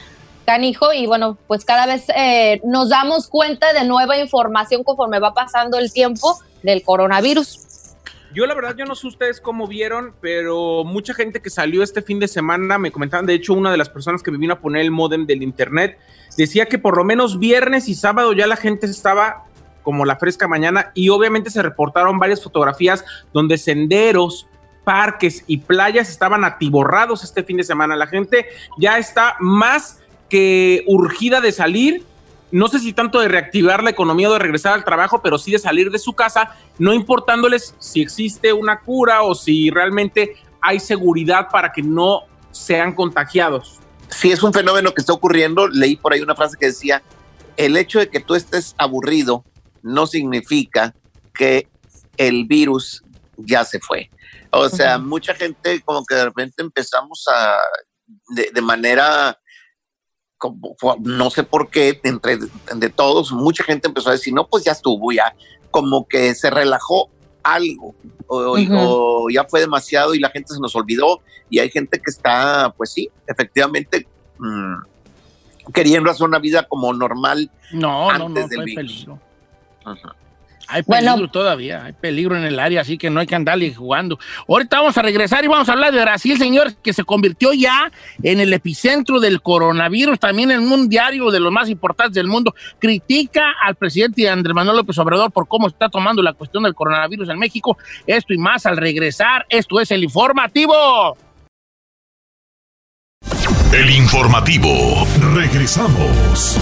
canijo 0.45 0.91
y 0.91 1.05
bueno, 1.05 1.37
pues 1.47 1.63
cada 1.63 1.85
vez 1.85 2.05
eh, 2.17 2.59
nos 2.65 2.89
damos 2.89 3.27
cuenta 3.29 3.71
de 3.71 3.85
nueva 3.85 4.17
información 4.17 4.83
conforme 4.83 5.19
va 5.19 5.33
pasando 5.33 5.77
el 5.77 5.93
tiempo 5.93 6.37
del 6.61 6.83
coronavirus. 6.83 7.62
Yo 8.33 8.47
la 8.47 8.55
verdad, 8.55 8.75
yo 8.75 8.85
no 8.85 8.95
sé 8.95 9.07
ustedes 9.07 9.39
cómo 9.39 9.67
vieron, 9.67 10.15
pero 10.19 10.83
mucha 10.83 11.13
gente 11.13 11.41
que 11.41 11.51
salió 11.51 11.83
este 11.83 12.01
fin 12.01 12.19
de 12.19 12.27
semana 12.27 12.79
me 12.79 12.91
comentaban, 12.91 13.27
de 13.27 13.35
hecho, 13.35 13.53
una 13.53 13.71
de 13.71 13.77
las 13.77 13.89
personas 13.89 14.23
que 14.23 14.31
me 14.31 14.39
vino 14.39 14.53
a 14.53 14.59
poner 14.59 14.81
el 14.81 14.91
modem 14.91 15.27
del 15.27 15.43
internet, 15.43 15.99
decía 16.35 16.65
que 16.65 16.79
por 16.79 16.97
lo 16.97 17.03
menos 17.03 17.37
viernes 17.37 17.87
y 17.87 17.93
sábado 17.93 18.33
ya 18.33 18.47
la 18.47 18.55
gente 18.55 18.87
estaba 18.87 19.45
como 19.83 20.03
la 20.05 20.15
fresca 20.15 20.47
mañana 20.47 20.91
y 20.95 21.09
obviamente 21.09 21.51
se 21.51 21.61
reportaron 21.61 22.17
varias 22.17 22.41
fotografías 22.41 23.05
donde 23.33 23.57
senderos, 23.57 24.47
parques 24.83 25.43
y 25.45 25.57
playas 25.57 26.09
estaban 26.09 26.43
atiborrados 26.43 27.23
este 27.23 27.43
fin 27.43 27.57
de 27.57 27.63
semana. 27.63 27.95
La 27.95 28.07
gente 28.07 28.47
ya 28.79 28.97
está 28.97 29.35
más 29.39 30.01
que 30.29 30.83
urgida 30.87 31.39
de 31.39 31.51
salir 31.51 32.03
no 32.53 32.67
sé 32.67 32.77
si 32.77 32.93
tanto 32.93 33.19
de 33.19 33.27
reactivar 33.27 33.83
la 33.83 33.89
economía 33.89 34.29
o 34.29 34.33
de 34.33 34.37
regresar 34.37 34.73
al 34.73 34.83
trabajo, 34.83 35.23
pero 35.23 35.39
sí 35.39 35.51
de 35.51 35.57
salir 35.57 35.89
de 35.89 35.97
su 35.97 36.13
casa, 36.13 36.55
no 36.77 36.93
importándoles 36.93 37.73
si 37.79 37.99
existe 37.99 38.53
una 38.53 38.81
cura 38.81 39.23
o 39.23 39.33
si 39.33 39.71
realmente 39.71 40.35
hay 40.61 40.79
seguridad 40.79 41.47
para 41.51 41.71
que 41.71 41.81
no 41.81 42.21
sean 42.51 42.93
contagiados. 42.93 43.79
Sí, 44.09 44.31
es 44.31 44.43
un 44.43 44.53
fenómeno 44.53 44.93
que 44.93 45.01
está 45.01 45.13
ocurriendo. 45.13 45.67
Leí 45.67 45.95
por 45.95 46.13
ahí 46.13 46.21
una 46.21 46.35
frase 46.35 46.55
que 46.59 46.67
decía, 46.67 47.01
el 47.57 47.75
hecho 47.75 47.97
de 47.97 48.09
que 48.09 48.19
tú 48.19 48.35
estés 48.35 48.75
aburrido 48.77 49.43
no 49.81 50.05
significa 50.05 50.93
que 51.33 51.67
el 52.17 52.45
virus 52.45 53.03
ya 53.35 53.65
se 53.65 53.79
fue. 53.79 54.11
O 54.51 54.69
sea, 54.69 54.99
mucha 54.99 55.33
gente 55.33 55.81
como 55.81 56.05
que 56.05 56.13
de 56.13 56.25
repente 56.25 56.61
empezamos 56.61 57.25
a, 57.33 57.57
de 58.27 58.61
manera 58.61 59.39
no 61.01 61.29
sé 61.29 61.43
por 61.43 61.69
qué, 61.69 61.99
entre 62.03 62.37
de 62.37 62.89
todos, 62.89 63.31
mucha 63.31 63.63
gente 63.63 63.87
empezó 63.87 64.09
a 64.09 64.13
decir, 64.13 64.33
no, 64.33 64.47
pues 64.47 64.63
ya 64.63 64.71
estuvo, 64.71 65.11
ya, 65.11 65.35
como 65.71 66.07
que 66.07 66.35
se 66.35 66.49
relajó 66.49 67.09
algo, 67.43 67.95
o, 68.27 69.29
ya 69.29 69.43
fue 69.45 69.59
demasiado 69.59 70.15
y 70.15 70.19
la 70.19 70.29
gente 70.29 70.53
se 70.53 70.59
nos 70.59 70.75
olvidó, 70.75 71.21
y 71.49 71.59
hay 71.59 71.69
gente 71.69 71.99
que 71.99 72.09
está, 72.09 72.73
pues 72.77 72.91
sí, 72.91 73.09
efectivamente, 73.27 74.07
mmm, 74.39 74.75
queriendo 75.73 76.09
hacer 76.09 76.27
una 76.27 76.39
vida 76.39 76.67
como 76.67 76.93
normal 76.93 77.49
no, 77.71 78.09
antes 78.09 78.19
no, 78.19 78.41
no, 78.41 78.47
del. 78.47 78.59
Hay 78.59 78.75
peligro 78.75 79.19
todavía, 81.29 81.85
hay 81.85 81.93
peligro 81.93 82.35
en 82.35 82.43
el 82.43 82.59
área, 82.59 82.81
así 82.81 82.97
que 82.97 83.09
no 83.09 83.19
hay 83.19 83.27
que 83.27 83.35
andarle 83.35 83.73
jugando. 83.73 84.19
Ahorita 84.47 84.79
vamos 84.79 84.97
a 84.97 85.01
regresar 85.01 85.43
y 85.43 85.47
vamos 85.47 85.69
a 85.69 85.73
hablar 85.73 85.93
de 85.93 86.01
Brasil, 86.01 86.37
señor, 86.37 86.73
que 86.75 86.93
se 86.93 87.03
convirtió 87.03 87.53
ya 87.53 87.91
en 88.21 88.39
el 88.39 88.53
epicentro 88.53 89.19
del 89.19 89.41
coronavirus, 89.41 90.19
también 90.19 90.51
en 90.51 90.71
un 90.71 90.89
diario 90.89 91.31
de 91.31 91.39
los 91.39 91.51
más 91.51 91.69
importantes 91.69 92.15
del 92.15 92.27
mundo. 92.27 92.55
Critica 92.79 93.53
al 93.61 93.75
presidente 93.75 94.29
Andrés 94.29 94.55
Manuel 94.55 94.77
López 94.77 94.97
Obrador 94.97 95.31
por 95.31 95.47
cómo 95.47 95.67
está 95.67 95.89
tomando 95.89 96.21
la 96.21 96.33
cuestión 96.33 96.63
del 96.63 96.73
coronavirus 96.73 97.29
en 97.29 97.39
México. 97.39 97.77
Esto 98.07 98.33
y 98.33 98.37
más 98.37 98.65
al 98.65 98.77
regresar. 98.77 99.45
Esto 99.49 99.79
es 99.79 99.91
el 99.91 100.03
informativo. 100.03 101.17
El 103.73 103.89
informativo. 103.89 105.07
Regresamos. 105.33 106.59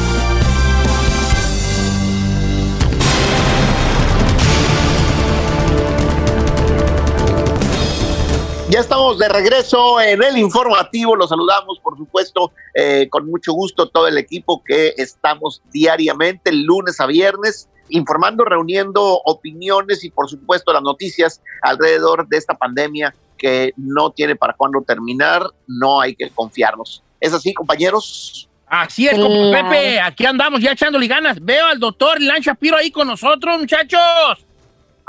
Ya 8.71 8.79
estamos 8.79 9.19
de 9.19 9.27
regreso 9.27 9.99
en 9.99 10.23
el 10.23 10.37
informativo. 10.37 11.17
Los 11.17 11.27
saludamos, 11.27 11.77
por 11.79 11.97
supuesto, 11.97 12.53
eh, 12.73 13.09
con 13.09 13.29
mucho 13.29 13.51
gusto 13.51 13.89
todo 13.89 14.07
el 14.07 14.17
equipo 14.17 14.63
que 14.63 14.93
estamos 14.95 15.61
diariamente, 15.73 16.53
lunes 16.53 17.01
a 17.01 17.05
viernes, 17.05 17.67
informando, 17.89 18.45
reuniendo 18.45 19.19
opiniones 19.25 20.05
y, 20.05 20.09
por 20.09 20.29
supuesto, 20.29 20.71
las 20.71 20.83
noticias 20.83 21.41
alrededor 21.61 22.29
de 22.29 22.37
esta 22.37 22.53
pandemia 22.53 23.13
que 23.37 23.73
no 23.75 24.11
tiene 24.11 24.37
para 24.37 24.53
cuándo 24.53 24.81
terminar. 24.83 25.43
No 25.67 25.99
hay 25.99 26.15
que 26.15 26.29
confiarnos. 26.29 27.03
¿Es 27.19 27.33
así, 27.33 27.53
compañeros? 27.53 28.47
Así 28.67 29.05
es, 29.05 29.19
como 29.19 29.51
Pepe, 29.51 29.99
aquí 29.99 30.25
andamos 30.25 30.61
ya 30.61 30.71
echándole 30.71 31.07
ganas. 31.07 31.43
Veo 31.43 31.65
al 31.65 31.77
doctor 31.77 32.21
Ilan 32.21 32.39
Shapiro 32.39 32.77
ahí 32.77 32.89
con 32.89 33.05
nosotros, 33.05 33.59
muchachos. 33.59 34.45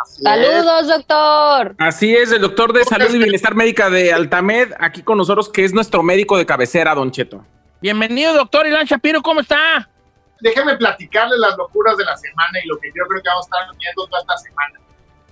Saludos, 0.06 0.88
doctor. 0.88 1.75
Así 1.78 2.14
es, 2.14 2.32
el 2.32 2.40
doctor 2.40 2.73
de 2.73 2.85
Salud 2.85 3.14
y 3.14 3.18
Bienestar 3.18 3.54
Médica 3.54 3.90
de 3.90 4.12
Altamed, 4.12 4.73
aquí 4.78 5.02
con 5.02 5.18
nosotros, 5.18 5.49
que 5.49 5.64
es 5.64 5.73
nuestro 5.73 6.02
médico 6.02 6.37
de 6.37 6.47
cabecera, 6.47 6.94
Don 6.94 7.11
Cheto. 7.11 7.44
Bienvenido, 7.80 8.35
doctor 8.35 8.66
Ilan 8.66 8.87
Shapiro, 8.87 9.23
¿cómo 9.23 9.40
está? 9.40 9.88
Déjeme 10.40 10.76
platicarle 10.76 11.38
las 11.38 11.56
locuras 11.56 11.97
de 11.97 12.04
la 12.04 12.16
semana 12.16 12.59
y 12.62 12.68
lo 12.68 12.78
que 12.78 12.88
yo 12.88 13.04
creo 13.09 13.23
que 13.23 13.28
vamos 13.28 13.47
a 13.47 13.61
estar 13.61 13.76
viendo 13.78 14.06
toda 14.06 14.21
esta 14.21 14.37
semana. 14.38 14.80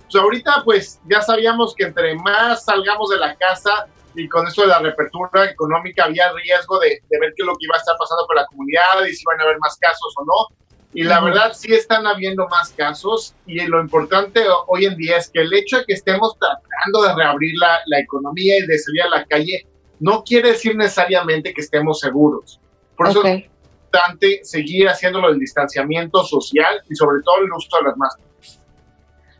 Pues 0.09 0.15
ahorita, 0.15 0.61
pues 0.63 0.99
ya 1.09 1.21
sabíamos 1.21 1.75
que 1.75 1.85
entre 1.85 2.15
más 2.15 2.63
salgamos 2.65 3.09
de 3.09 3.17
la 3.17 3.35
casa 3.35 3.87
y 4.15 4.27
con 4.27 4.47
esto 4.47 4.63
de 4.63 4.67
la 4.67 4.79
reapertura 4.79 5.45
económica 5.45 6.05
había 6.05 6.31
riesgo 6.33 6.79
de, 6.79 6.99
de 7.09 7.19
ver 7.19 7.33
qué 7.35 7.43
es 7.43 7.45
lo 7.45 7.53
que 7.53 7.65
iba 7.65 7.75
a 7.75 7.79
estar 7.79 7.95
pasando 7.97 8.25
con 8.27 8.35
la 8.35 8.45
comunidad 8.45 9.05
y 9.07 9.13
si 9.13 9.23
van 9.25 9.39
a 9.39 9.43
haber 9.43 9.57
más 9.59 9.77
casos 9.77 10.13
o 10.17 10.25
no 10.25 10.61
y 10.93 11.03
la 11.03 11.21
verdad 11.21 11.53
sí 11.53 11.73
están 11.73 12.05
habiendo 12.05 12.47
más 12.49 12.71
casos 12.71 13.33
y 13.45 13.59
lo 13.61 13.79
importante 13.79 14.41
hoy 14.67 14.85
en 14.85 14.95
día 14.97 15.17
es 15.17 15.29
que 15.29 15.41
el 15.41 15.53
hecho 15.53 15.77
de 15.77 15.85
que 15.85 15.93
estemos 15.93 16.37
tratando 16.37 17.03
de 17.03 17.15
reabrir 17.15 17.53
la, 17.59 17.79
la 17.85 17.99
economía 17.99 18.57
y 18.57 18.67
de 18.67 18.77
salir 18.77 19.03
a 19.03 19.09
la 19.09 19.25
calle 19.25 19.65
no 19.99 20.23
quiere 20.23 20.49
decir 20.49 20.75
necesariamente 20.75 21.53
que 21.53 21.61
estemos 21.61 21.99
seguros. 21.99 22.59
Por 22.97 23.07
eso 23.07 23.23
es 23.23 23.45
importante 23.45 24.41
seguir 24.43 24.89
haciéndolo 24.89 25.29
el 25.29 25.39
distanciamiento 25.39 26.23
social 26.25 26.81
y 26.89 26.95
sobre 26.95 27.21
todo 27.23 27.37
el 27.45 27.51
uso 27.53 27.77
de 27.77 27.83
las 27.87 27.97
máscaras. 27.97 28.59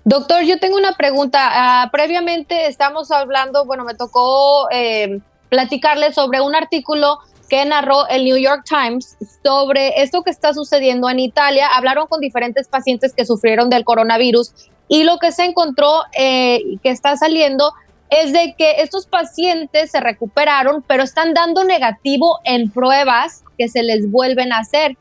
Doctor, 0.04 0.44
yo 0.44 0.60
tengo 0.60 0.78
una 0.78 0.94
pregunta. 0.94 1.40
Ah, 1.52 1.90
previamente 1.92 2.68
estamos 2.68 3.12
hablando, 3.12 3.66
bueno, 3.66 3.84
me 3.84 3.94
tocó 3.94 4.68
eh, 4.72 5.20
platicarle 5.50 6.14
sobre 6.14 6.42
un 6.42 6.56
artículo 6.56 7.20
que 7.52 7.66
narró 7.66 8.08
el 8.08 8.24
New 8.24 8.38
York 8.38 8.64
Times 8.64 9.18
sobre 9.44 10.02
esto 10.02 10.24
que 10.24 10.32
está 10.32 10.54
sucediendo 10.54 11.10
en 11.10 11.20
Italia. 11.20 11.68
Hablaron 11.76 12.08
con 12.08 12.22
diferentes 12.22 12.70
pacientes 12.70 13.14
que 13.14 13.26
sufrieron 13.26 13.70
del 13.70 13.84
coronavirus 13.84 14.54
y 14.88 15.04
lo 15.04 15.18
que 15.18 15.34
se 15.34 15.44
encontró 15.44 16.04
eh, 16.18 16.62
que 16.82 16.90
está 16.90 17.18
saliendo 17.18 17.74
es 18.10 18.32
de 18.32 18.56
que 18.58 18.82
estos 18.82 19.06
pacientes 19.06 19.92
se 19.92 20.00
recuperaron, 20.00 20.82
pero 20.88 21.04
están 21.04 21.34
dando 21.34 21.66
negativo 21.66 22.40
en 22.46 22.72
pruebas 22.72 23.44
que 23.58 23.68
se 23.68 23.84
les 23.84 24.10
vuelven 24.10 24.54
a 24.54 24.60
hacer. 24.60 24.96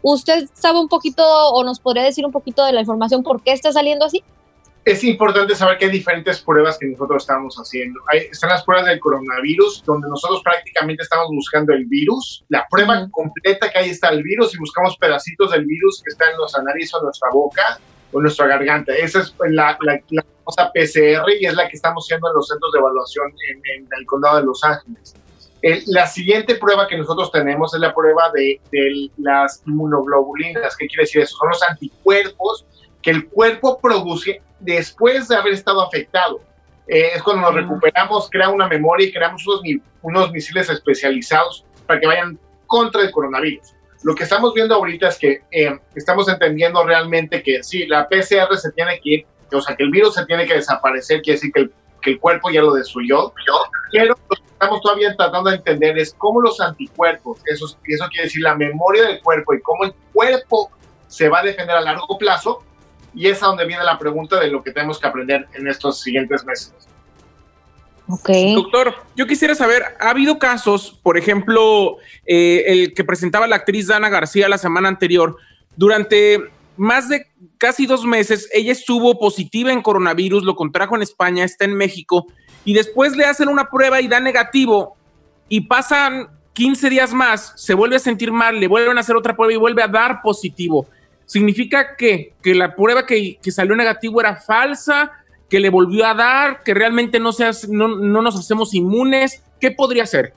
¿Usted 0.00 0.48
sabe 0.54 0.80
un 0.80 0.88
poquito 0.88 1.22
o 1.50 1.62
nos 1.64 1.80
podría 1.80 2.04
decir 2.04 2.24
un 2.24 2.32
poquito 2.32 2.64
de 2.64 2.72
la 2.72 2.80
información 2.80 3.22
por 3.22 3.42
qué 3.42 3.52
está 3.52 3.72
saliendo 3.72 4.06
así? 4.06 4.24
Es 4.84 5.04
importante 5.04 5.54
saber 5.54 5.78
que 5.78 5.84
hay 5.86 5.90
diferentes 5.90 6.40
pruebas 6.40 6.78
que 6.78 6.86
nosotros 6.86 7.22
estamos 7.22 7.54
haciendo. 7.56 8.00
están 8.12 8.50
las 8.50 8.64
pruebas 8.64 8.86
del 8.86 8.98
coronavirus, 8.98 9.84
donde 9.84 10.08
nosotros 10.08 10.42
prácticamente 10.42 11.02
estamos 11.02 11.28
buscando 11.28 11.74
el 11.74 11.84
virus. 11.86 12.44
La 12.48 12.66
prueba 12.70 13.06
completa 13.10 13.70
que 13.70 13.78
ahí 13.78 13.90
está 13.90 14.08
el 14.08 14.22
virus 14.22 14.54
y 14.54 14.58
buscamos 14.58 14.96
pedacitos 14.96 15.50
del 15.50 15.66
virus 15.66 16.02
que 16.02 16.10
está 16.10 16.30
en 16.30 16.36
nuestra 16.38 16.62
nariz 16.62 16.94
o 16.94 16.98
en 16.98 17.04
nuestra 17.04 17.28
boca 17.30 17.78
o 18.12 18.18
en 18.18 18.22
nuestra 18.22 18.46
garganta. 18.46 18.94
Esa 18.94 19.20
es 19.20 19.34
la, 19.50 19.76
la, 19.82 20.24
famosa 20.44 20.72
PCR 20.72 21.30
y 21.38 21.44
es 21.44 21.54
la 21.54 21.68
que 21.68 21.76
estamos 21.76 22.06
haciendo 22.06 22.28
en 22.28 22.34
los 22.34 22.48
centros 22.48 22.72
de 22.72 22.78
evaluación 22.78 23.26
en, 23.50 23.86
el 23.98 24.06
condado 24.06 24.38
de 24.38 24.44
Los 24.44 24.64
Ángeles. 24.64 25.14
la 25.88 26.06
siguiente 26.06 26.54
prueba 26.54 26.88
que 26.88 26.96
nosotros 26.96 27.30
tenemos 27.30 27.74
es 27.74 27.80
la 27.80 27.94
prueba 27.94 28.32
de, 28.32 28.58
de 28.72 29.10
las 29.18 29.62
inmunoglobulinas. 29.66 30.74
¿Qué 30.74 30.86
quiere 30.86 31.02
decir 31.02 31.20
eso? 31.20 31.36
Son 31.36 31.50
los 31.50 31.62
anticuerpos 31.62 32.64
que 33.02 33.10
el 33.10 33.28
cuerpo 33.28 33.78
produce 33.80 34.42
después 34.58 35.28
de 35.28 35.36
haber 35.36 35.54
estado 35.54 35.82
afectado. 35.82 36.40
Eh, 36.86 37.12
es 37.14 37.22
cuando 37.22 37.42
nos 37.42 37.54
recuperamos, 37.54 38.28
crea 38.30 38.48
una 38.48 38.68
memoria 38.68 39.06
y 39.06 39.12
creamos 39.12 39.46
unos, 39.46 39.62
unos 40.02 40.32
misiles 40.32 40.68
especializados 40.68 41.64
para 41.86 42.00
que 42.00 42.06
vayan 42.06 42.38
contra 42.66 43.02
el 43.02 43.10
coronavirus. 43.10 43.74
Lo 44.02 44.14
que 44.14 44.24
estamos 44.24 44.54
viendo 44.54 44.74
ahorita 44.74 45.08
es 45.08 45.18
que 45.18 45.42
eh, 45.50 45.78
estamos 45.94 46.28
entendiendo 46.28 46.82
realmente 46.84 47.42
que 47.42 47.62
sí, 47.62 47.86
la 47.86 48.08
PCR 48.08 48.56
se 48.56 48.72
tiene 48.72 48.98
que 49.00 49.10
ir, 49.10 49.26
o 49.52 49.60
sea, 49.60 49.76
que 49.76 49.82
el 49.82 49.90
virus 49.90 50.14
se 50.14 50.24
tiene 50.24 50.46
que 50.46 50.54
desaparecer, 50.54 51.20
quiere 51.20 51.36
decir 51.36 51.52
que 51.52 51.60
el, 51.60 51.72
que 52.00 52.10
el 52.12 52.20
cuerpo 52.20 52.50
ya 52.50 52.62
lo 52.62 52.72
destruyó, 52.72 53.32
pero 53.34 54.06
lo 54.06 54.14
que 54.14 54.22
estamos 54.52 54.80
todavía 54.80 55.14
tratando 55.16 55.50
de 55.50 55.56
entender 55.56 55.98
es 55.98 56.14
cómo 56.14 56.40
los 56.40 56.60
anticuerpos, 56.60 57.40
eso, 57.46 57.66
eso 57.84 58.08
quiere 58.08 58.24
decir 58.24 58.42
la 58.42 58.54
memoria 58.54 59.02
del 59.02 59.20
cuerpo 59.20 59.52
y 59.52 59.60
cómo 59.60 59.84
el 59.84 59.92
cuerpo 60.12 60.70
se 61.06 61.28
va 61.28 61.40
a 61.40 61.42
defender 61.42 61.76
a 61.76 61.80
largo 61.80 62.16
plazo, 62.18 62.64
y 63.14 63.28
es 63.28 63.42
a 63.42 63.46
donde 63.46 63.66
viene 63.66 63.84
la 63.84 63.98
pregunta 63.98 64.38
de 64.40 64.48
lo 64.48 64.62
que 64.62 64.72
tenemos 64.72 64.98
que 64.98 65.06
aprender 65.06 65.48
en 65.54 65.66
estos 65.66 66.00
siguientes 66.00 66.44
meses. 66.44 66.74
Okay. 68.08 68.54
Doctor, 68.54 68.94
yo 69.14 69.26
quisiera 69.26 69.54
saber, 69.54 69.84
¿ha 70.00 70.10
habido 70.10 70.38
casos, 70.38 70.98
por 71.02 71.16
ejemplo, 71.16 71.98
eh, 72.26 72.64
el 72.66 72.94
que 72.94 73.04
presentaba 73.04 73.46
la 73.46 73.56
actriz 73.56 73.86
Dana 73.86 74.08
García 74.08 74.48
la 74.48 74.58
semana 74.58 74.88
anterior, 74.88 75.36
durante 75.76 76.50
más 76.76 77.08
de 77.08 77.26
casi 77.58 77.86
dos 77.86 78.04
meses, 78.04 78.48
ella 78.52 78.72
estuvo 78.72 79.18
positiva 79.18 79.72
en 79.72 79.82
coronavirus, 79.82 80.42
lo 80.42 80.56
contrajo 80.56 80.96
en 80.96 81.02
España, 81.02 81.44
está 81.44 81.64
en 81.64 81.74
México, 81.74 82.26
y 82.64 82.74
después 82.74 83.16
le 83.16 83.26
hacen 83.26 83.48
una 83.48 83.70
prueba 83.70 84.00
y 84.00 84.08
da 84.08 84.18
negativo, 84.18 84.96
y 85.48 85.62
pasan 85.62 86.28
15 86.54 86.90
días 86.90 87.12
más, 87.12 87.52
se 87.56 87.74
vuelve 87.74 87.96
a 87.96 88.00
sentir 88.00 88.32
mal, 88.32 88.58
le 88.58 88.66
vuelven 88.66 88.96
a 88.96 89.00
hacer 89.00 89.14
otra 89.14 89.36
prueba 89.36 89.52
y 89.52 89.56
vuelve 89.56 89.82
a 89.82 89.88
dar 89.88 90.20
positivo 90.20 90.86
significa 91.30 91.94
que, 91.94 92.32
que 92.42 92.56
la 92.56 92.74
prueba 92.74 93.06
que, 93.06 93.38
que, 93.40 93.52
salió 93.52 93.76
negativo 93.76 94.20
era 94.20 94.34
falsa, 94.34 95.12
que 95.48 95.60
le 95.60 95.70
volvió 95.70 96.04
a 96.04 96.12
dar, 96.12 96.64
que 96.64 96.74
realmente 96.74 97.20
no, 97.20 97.30
se 97.30 97.48
no, 97.68 97.86
no, 97.86 98.20
nos 98.20 98.36
hacemos 98.36 98.74
inmunes. 98.74 99.44
¿Qué 99.60 99.70
podría 99.70 100.06
ser? 100.06 100.34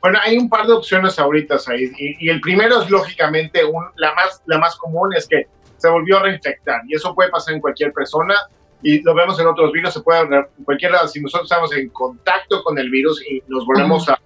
Bueno, 0.00 0.20
hay 0.22 0.36
un 0.38 0.48
par 0.48 0.68
de 0.68 0.74
opciones 0.74 1.18
ahorita, 1.18 1.58
Said, 1.58 1.90
y, 1.98 2.24
y, 2.24 2.28
el 2.28 2.40
primero 2.40 2.82
es 2.82 2.88
lógicamente 2.88 3.64
un, 3.64 3.84
la, 3.96 4.14
más, 4.14 4.40
la 4.46 4.58
más 4.58 4.76
común 4.76 5.12
es 5.12 5.26
que 5.26 5.48
se 5.76 5.88
volvió 5.88 6.18
a 6.18 6.22
reinfectar 6.22 6.82
y 6.86 6.94
eso 6.94 7.12
puede 7.16 7.28
pasar 7.28 7.54
en 7.54 7.60
cualquier 7.60 7.92
persona 7.92 8.36
y 8.80 9.02
lo 9.02 9.16
vemos 9.16 9.40
en 9.40 9.48
otros 9.48 9.72
virus, 9.72 9.92
se 9.92 10.02
puede, 10.02 10.24
cualquiera, 10.64 11.04
si 11.08 11.20
nosotros 11.20 11.50
estamos 11.50 11.72
en 11.74 11.88
contacto 11.88 12.62
con 12.62 12.78
el 12.78 12.90
virus 12.90 13.20
y 13.28 13.42
nos 13.48 13.66
volvemos 13.66 14.08
a, 14.08 14.20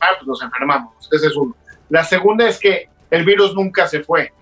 pues 0.00 0.26
nos 0.26 0.42
enfermamos, 0.42 1.08
ese 1.12 1.28
es 1.28 1.36
uno. 1.36 1.54
La 1.88 2.02
segunda 2.02 2.48
es 2.48 2.58
que 2.58 2.88
el 3.12 3.24
virus 3.24 3.54
nunca 3.54 3.86
se 3.86 4.02
fue, 4.02 4.32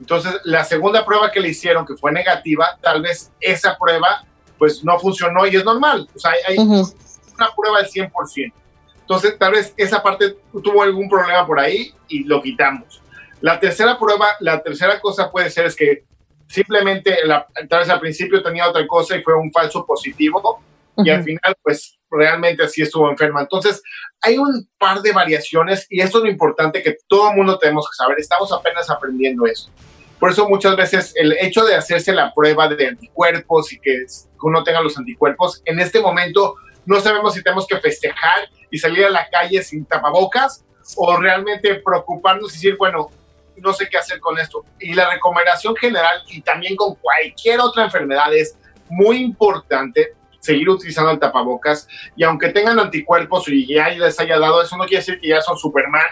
entonces, 0.00 0.40
la 0.44 0.64
segunda 0.64 1.04
prueba 1.04 1.30
que 1.30 1.40
le 1.40 1.50
hicieron, 1.50 1.86
que 1.86 1.94
fue 1.94 2.10
negativa, 2.10 2.78
tal 2.80 3.02
vez 3.02 3.30
esa 3.38 3.76
prueba 3.76 4.24
pues 4.58 4.82
no 4.82 4.98
funcionó 4.98 5.46
y 5.46 5.56
es 5.56 5.64
normal. 5.64 6.08
O 6.14 6.18
sea, 6.18 6.32
hay 6.46 6.58
una 6.58 7.54
prueba 7.56 7.78
del 7.80 7.90
100%. 7.90 8.52
Entonces, 9.00 9.38
tal 9.38 9.52
vez 9.52 9.74
esa 9.76 10.02
parte 10.02 10.36
tuvo 10.52 10.82
algún 10.82 11.08
problema 11.08 11.46
por 11.46 11.58
ahí 11.58 11.94
y 12.08 12.24
lo 12.24 12.42
quitamos. 12.42 13.02
La 13.40 13.58
tercera 13.58 13.98
prueba, 13.98 14.26
la 14.40 14.62
tercera 14.62 15.00
cosa 15.00 15.30
puede 15.30 15.50
ser 15.50 15.66
es 15.66 15.76
que 15.76 16.04
simplemente, 16.46 17.18
la, 17.24 17.46
tal 17.68 17.80
vez 17.80 17.88
al 17.88 18.00
principio 18.00 18.42
tenía 18.42 18.68
otra 18.68 18.86
cosa 18.86 19.16
y 19.16 19.22
fue 19.22 19.34
un 19.34 19.52
falso 19.52 19.84
positivo 19.86 20.62
y 20.96 21.08
al 21.08 21.22
final, 21.22 21.56
pues 21.62 21.98
realmente 22.10 22.68
sí 22.68 22.82
estuvo 22.82 23.10
enferma. 23.10 23.40
Entonces, 23.40 23.82
hay 24.20 24.38
un 24.38 24.68
par 24.78 25.00
de 25.02 25.12
variaciones 25.12 25.86
y 25.88 26.00
esto 26.00 26.18
es 26.18 26.24
lo 26.24 26.30
importante 26.30 26.82
que 26.82 26.96
todo 27.08 27.30
el 27.30 27.36
mundo 27.36 27.58
tenemos 27.58 27.88
que 27.88 27.96
saber. 27.96 28.18
Estamos 28.18 28.52
apenas 28.52 28.90
aprendiendo 28.90 29.46
eso. 29.46 29.70
Por 30.18 30.30
eso 30.30 30.48
muchas 30.48 30.76
veces 30.76 31.12
el 31.16 31.32
hecho 31.40 31.64
de 31.64 31.74
hacerse 31.74 32.12
la 32.12 32.32
prueba 32.34 32.68
de 32.68 32.88
anticuerpos 32.88 33.72
y 33.72 33.80
que 33.80 34.04
uno 34.42 34.62
tenga 34.62 34.82
los 34.82 34.98
anticuerpos, 34.98 35.62
en 35.64 35.80
este 35.80 36.00
momento 36.00 36.56
no 36.84 37.00
sabemos 37.00 37.34
si 37.34 37.42
tenemos 37.42 37.66
que 37.66 37.78
festejar 37.78 38.48
y 38.70 38.78
salir 38.78 39.06
a 39.06 39.10
la 39.10 39.28
calle 39.30 39.62
sin 39.62 39.86
tapabocas 39.86 40.64
o 40.96 41.16
realmente 41.16 41.76
preocuparnos 41.76 42.52
y 42.52 42.56
decir, 42.56 42.76
bueno, 42.76 43.10
no 43.56 43.72
sé 43.72 43.88
qué 43.90 43.98
hacer 43.98 44.20
con 44.20 44.38
esto. 44.38 44.64
Y 44.78 44.94
la 44.94 45.10
recomendación 45.10 45.74
general 45.76 46.22
y 46.28 46.42
también 46.42 46.76
con 46.76 46.94
cualquier 46.96 47.60
otra 47.60 47.84
enfermedad 47.84 48.34
es 48.34 48.56
muy 48.88 49.18
importante 49.18 50.14
seguir 50.40 50.68
utilizando 50.68 51.10
el 51.10 51.18
tapabocas 51.18 51.86
y 52.16 52.24
aunque 52.24 52.48
tengan 52.48 52.80
anticuerpos 52.80 53.48
y 53.48 53.66
ya 53.66 53.88
les 53.90 54.18
haya 54.18 54.38
dado, 54.38 54.62
eso 54.62 54.76
no 54.76 54.84
quiere 54.84 54.98
decir 54.98 55.20
que 55.20 55.28
ya 55.28 55.40
son 55.40 55.56
Superman 55.56 56.02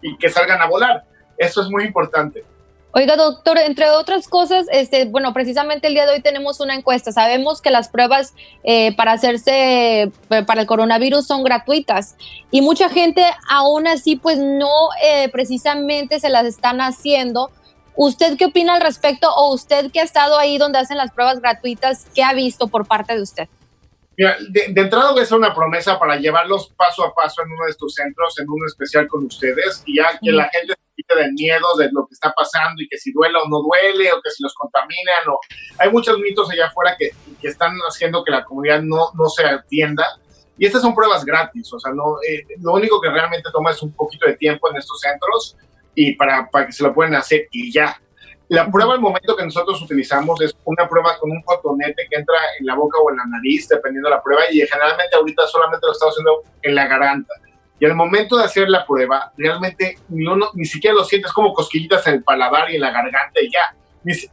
y 0.00 0.16
que 0.16 0.30
salgan 0.30 0.62
a 0.62 0.66
volar. 0.66 1.04
Eso 1.36 1.62
es 1.62 1.68
muy 1.68 1.84
importante. 1.84 2.44
Oiga, 2.94 3.16
doctor, 3.16 3.56
entre 3.56 3.88
otras 3.88 4.28
cosas, 4.28 4.66
este, 4.70 5.06
bueno, 5.06 5.32
precisamente 5.32 5.86
el 5.86 5.94
día 5.94 6.04
de 6.04 6.12
hoy 6.12 6.20
tenemos 6.20 6.60
una 6.60 6.74
encuesta. 6.74 7.10
Sabemos 7.10 7.62
que 7.62 7.70
las 7.70 7.88
pruebas 7.88 8.34
eh, 8.64 8.94
para 8.96 9.12
hacerse 9.12 10.02
eh, 10.02 10.10
para 10.46 10.60
el 10.60 10.66
coronavirus 10.66 11.26
son 11.26 11.42
gratuitas 11.42 12.16
y 12.50 12.60
mucha 12.60 12.90
gente 12.90 13.24
aún 13.48 13.86
así, 13.86 14.16
pues 14.16 14.36
no 14.36 14.68
eh, 15.02 15.30
precisamente 15.30 16.20
se 16.20 16.28
las 16.28 16.44
están 16.44 16.82
haciendo. 16.82 17.50
¿Usted 17.96 18.36
qué 18.36 18.46
opina 18.46 18.74
al 18.74 18.82
respecto 18.82 19.34
o 19.34 19.54
usted 19.54 19.90
que 19.90 20.00
ha 20.00 20.04
estado 20.04 20.38
ahí 20.38 20.58
donde 20.58 20.78
hacen 20.78 20.98
las 20.98 21.12
pruebas 21.12 21.40
gratuitas, 21.40 22.06
qué 22.14 22.22
ha 22.22 22.34
visto 22.34 22.68
por 22.68 22.86
parte 22.86 23.14
de 23.14 23.22
usted? 23.22 23.48
Mira, 24.16 24.36
de, 24.50 24.80
entrada 24.80 25.12
voy 25.12 25.20
a 25.20 25.22
hacer 25.22 25.38
una 25.38 25.54
promesa 25.54 25.98
para 25.98 26.16
llevarlos 26.16 26.72
paso 26.76 27.04
a 27.04 27.14
paso 27.14 27.42
en 27.42 27.50
uno 27.50 27.64
de 27.64 27.70
estos 27.70 27.94
centros, 27.94 28.38
en 28.38 28.48
un 28.48 28.66
especial 28.66 29.08
con 29.08 29.24
ustedes, 29.24 29.82
y 29.86 29.96
ya 29.96 30.18
que 30.22 30.32
la 30.32 30.50
gente 30.50 30.74
se 30.74 30.94
quite 30.94 31.18
de 31.18 31.32
miedo 31.32 31.76
de 31.78 31.90
lo 31.92 32.06
que 32.06 32.14
está 32.14 32.32
pasando 32.32 32.82
y 32.82 32.88
que 32.88 32.98
si 32.98 33.12
duele 33.12 33.38
o 33.38 33.48
no 33.48 33.62
duele, 33.62 34.12
o 34.12 34.20
que 34.20 34.30
si 34.30 34.42
los 34.42 34.54
contaminan, 34.54 35.28
o 35.28 35.38
hay 35.78 35.90
muchos 35.90 36.18
mitos 36.18 36.50
allá 36.50 36.66
afuera 36.66 36.94
que, 36.98 37.10
que 37.40 37.48
están 37.48 37.74
haciendo 37.88 38.22
que 38.22 38.32
la 38.32 38.44
comunidad 38.44 38.82
no, 38.82 39.12
no 39.14 39.28
se 39.28 39.44
atienda. 39.44 40.04
Y 40.58 40.66
estas 40.66 40.82
son 40.82 40.94
pruebas 40.94 41.24
gratis, 41.24 41.72
o 41.72 41.80
sea, 41.80 41.92
no, 41.92 42.16
eh, 42.28 42.44
lo 42.60 42.74
único 42.74 43.00
que 43.00 43.10
realmente 43.10 43.50
toma 43.50 43.70
es 43.70 43.82
un 43.82 43.92
poquito 43.94 44.26
de 44.26 44.36
tiempo 44.36 44.70
en 44.70 44.76
estos 44.76 45.00
centros 45.00 45.56
y 45.94 46.14
para, 46.16 46.48
para 46.50 46.66
que 46.66 46.72
se 46.72 46.82
lo 46.82 46.94
puedan 46.94 47.14
hacer 47.14 47.48
y 47.50 47.72
ya. 47.72 47.98
La 48.52 48.70
prueba 48.70 48.92
al 48.92 49.00
momento 49.00 49.34
que 49.34 49.46
nosotros 49.46 49.80
utilizamos 49.80 50.38
es 50.42 50.54
una 50.66 50.86
prueba 50.86 51.16
con 51.18 51.30
un 51.30 51.40
cotonete 51.40 52.06
que 52.10 52.16
entra 52.18 52.36
en 52.60 52.66
la 52.66 52.74
boca 52.74 52.98
o 52.98 53.10
en 53.10 53.16
la 53.16 53.24
nariz, 53.24 53.66
dependiendo 53.66 54.10
de 54.10 54.16
la 54.16 54.22
prueba, 54.22 54.42
y 54.50 54.60
generalmente 54.60 55.16
ahorita 55.16 55.46
solamente 55.46 55.86
lo 55.86 55.92
estamos 55.92 56.12
haciendo 56.12 56.42
en 56.60 56.74
la 56.74 56.86
garganta. 56.86 57.32
Y 57.80 57.86
al 57.86 57.94
momento 57.94 58.36
de 58.36 58.44
hacer 58.44 58.68
la 58.68 58.84
prueba, 58.84 59.32
realmente 59.38 59.96
ni, 60.10 60.26
uno, 60.26 60.50
ni 60.52 60.66
siquiera 60.66 60.94
lo 60.94 61.02
sientes 61.02 61.32
como 61.32 61.54
cosquillitas 61.54 62.06
en 62.08 62.16
el 62.16 62.24
paladar 62.24 62.70
y 62.70 62.74
en 62.74 62.82
la 62.82 62.90
garganta 62.90 63.40
y 63.40 63.50
ya. 63.50 63.74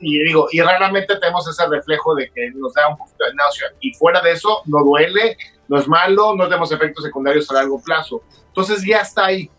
Y 0.02 0.24
digo, 0.26 0.50
y 0.52 0.60
raramente 0.60 1.16
tenemos 1.16 1.48
ese 1.48 1.66
reflejo 1.70 2.14
de 2.14 2.30
que 2.30 2.52
nos 2.56 2.74
da 2.74 2.90
un 2.90 2.98
poquito 2.98 3.24
de 3.24 3.34
náusea. 3.36 3.70
Y 3.80 3.94
fuera 3.94 4.20
de 4.20 4.32
eso, 4.32 4.64
no 4.66 4.84
duele, 4.84 5.38
no 5.70 5.80
es 5.80 5.88
malo, 5.88 6.36
no 6.36 6.44
tenemos 6.44 6.74
efectos 6.74 7.06
secundarios 7.06 7.50
a 7.52 7.54
largo 7.54 7.82
plazo. 7.82 8.22
Entonces 8.48 8.84
ya 8.86 9.00
está 9.00 9.28
ahí. 9.28 9.50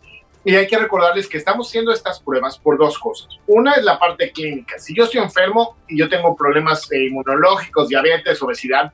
Y 0.45 0.55
hay 0.55 0.67
que 0.67 0.79
recordarles 0.79 1.29
que 1.29 1.37
estamos 1.37 1.69
haciendo 1.69 1.93
estas 1.93 2.21
pruebas 2.21 2.59
por 2.59 2.79
dos 2.79 2.99
cosas. 2.99 3.29
Una 3.47 3.75
es 3.75 3.85
la 3.85 3.99
parte 3.99 4.33
clínica. 4.33 4.79
Si 4.79 4.95
yo 4.95 5.05
estoy 5.05 5.21
enfermo 5.21 5.77
y 5.87 5.99
yo 5.99 6.09
tengo 6.09 6.35
problemas 6.35 6.91
eh, 6.93 7.07
inmunológicos, 7.07 7.89
diabetes, 7.89 8.43
obesidad, 8.43 8.93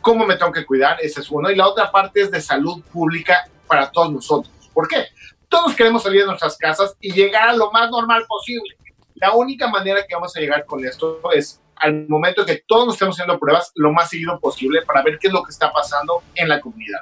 ¿cómo 0.00 0.26
me 0.26 0.36
tengo 0.36 0.52
que 0.52 0.64
cuidar? 0.64 0.96
Esa 1.02 1.20
es 1.20 1.30
uno. 1.30 1.50
Y 1.50 1.56
la 1.56 1.68
otra 1.68 1.90
parte 1.90 2.22
es 2.22 2.30
de 2.30 2.40
salud 2.40 2.82
pública 2.92 3.46
para 3.66 3.90
todos 3.90 4.10
nosotros. 4.10 4.52
¿Por 4.72 4.88
qué? 4.88 5.06
Todos 5.48 5.74
queremos 5.74 6.02
salir 6.02 6.22
de 6.22 6.28
nuestras 6.28 6.56
casas 6.56 6.96
y 7.00 7.12
llegar 7.12 7.50
a 7.50 7.56
lo 7.56 7.70
más 7.70 7.90
normal 7.90 8.24
posible. 8.26 8.76
La 9.16 9.32
única 9.32 9.68
manera 9.68 10.06
que 10.08 10.14
vamos 10.14 10.34
a 10.34 10.40
llegar 10.40 10.64
con 10.64 10.82
esto 10.84 11.20
es 11.34 11.60
al 11.76 12.08
momento 12.08 12.46
que 12.46 12.62
todos 12.66 12.86
nos 12.86 12.94
estemos 12.94 13.16
haciendo 13.16 13.38
pruebas 13.38 13.72
lo 13.74 13.92
más 13.92 14.08
seguido 14.08 14.38
posible 14.38 14.82
para 14.82 15.02
ver 15.02 15.18
qué 15.18 15.28
es 15.28 15.32
lo 15.32 15.42
que 15.42 15.50
está 15.50 15.72
pasando 15.72 16.22
en 16.34 16.48
la 16.48 16.60
comunidad. 16.60 17.00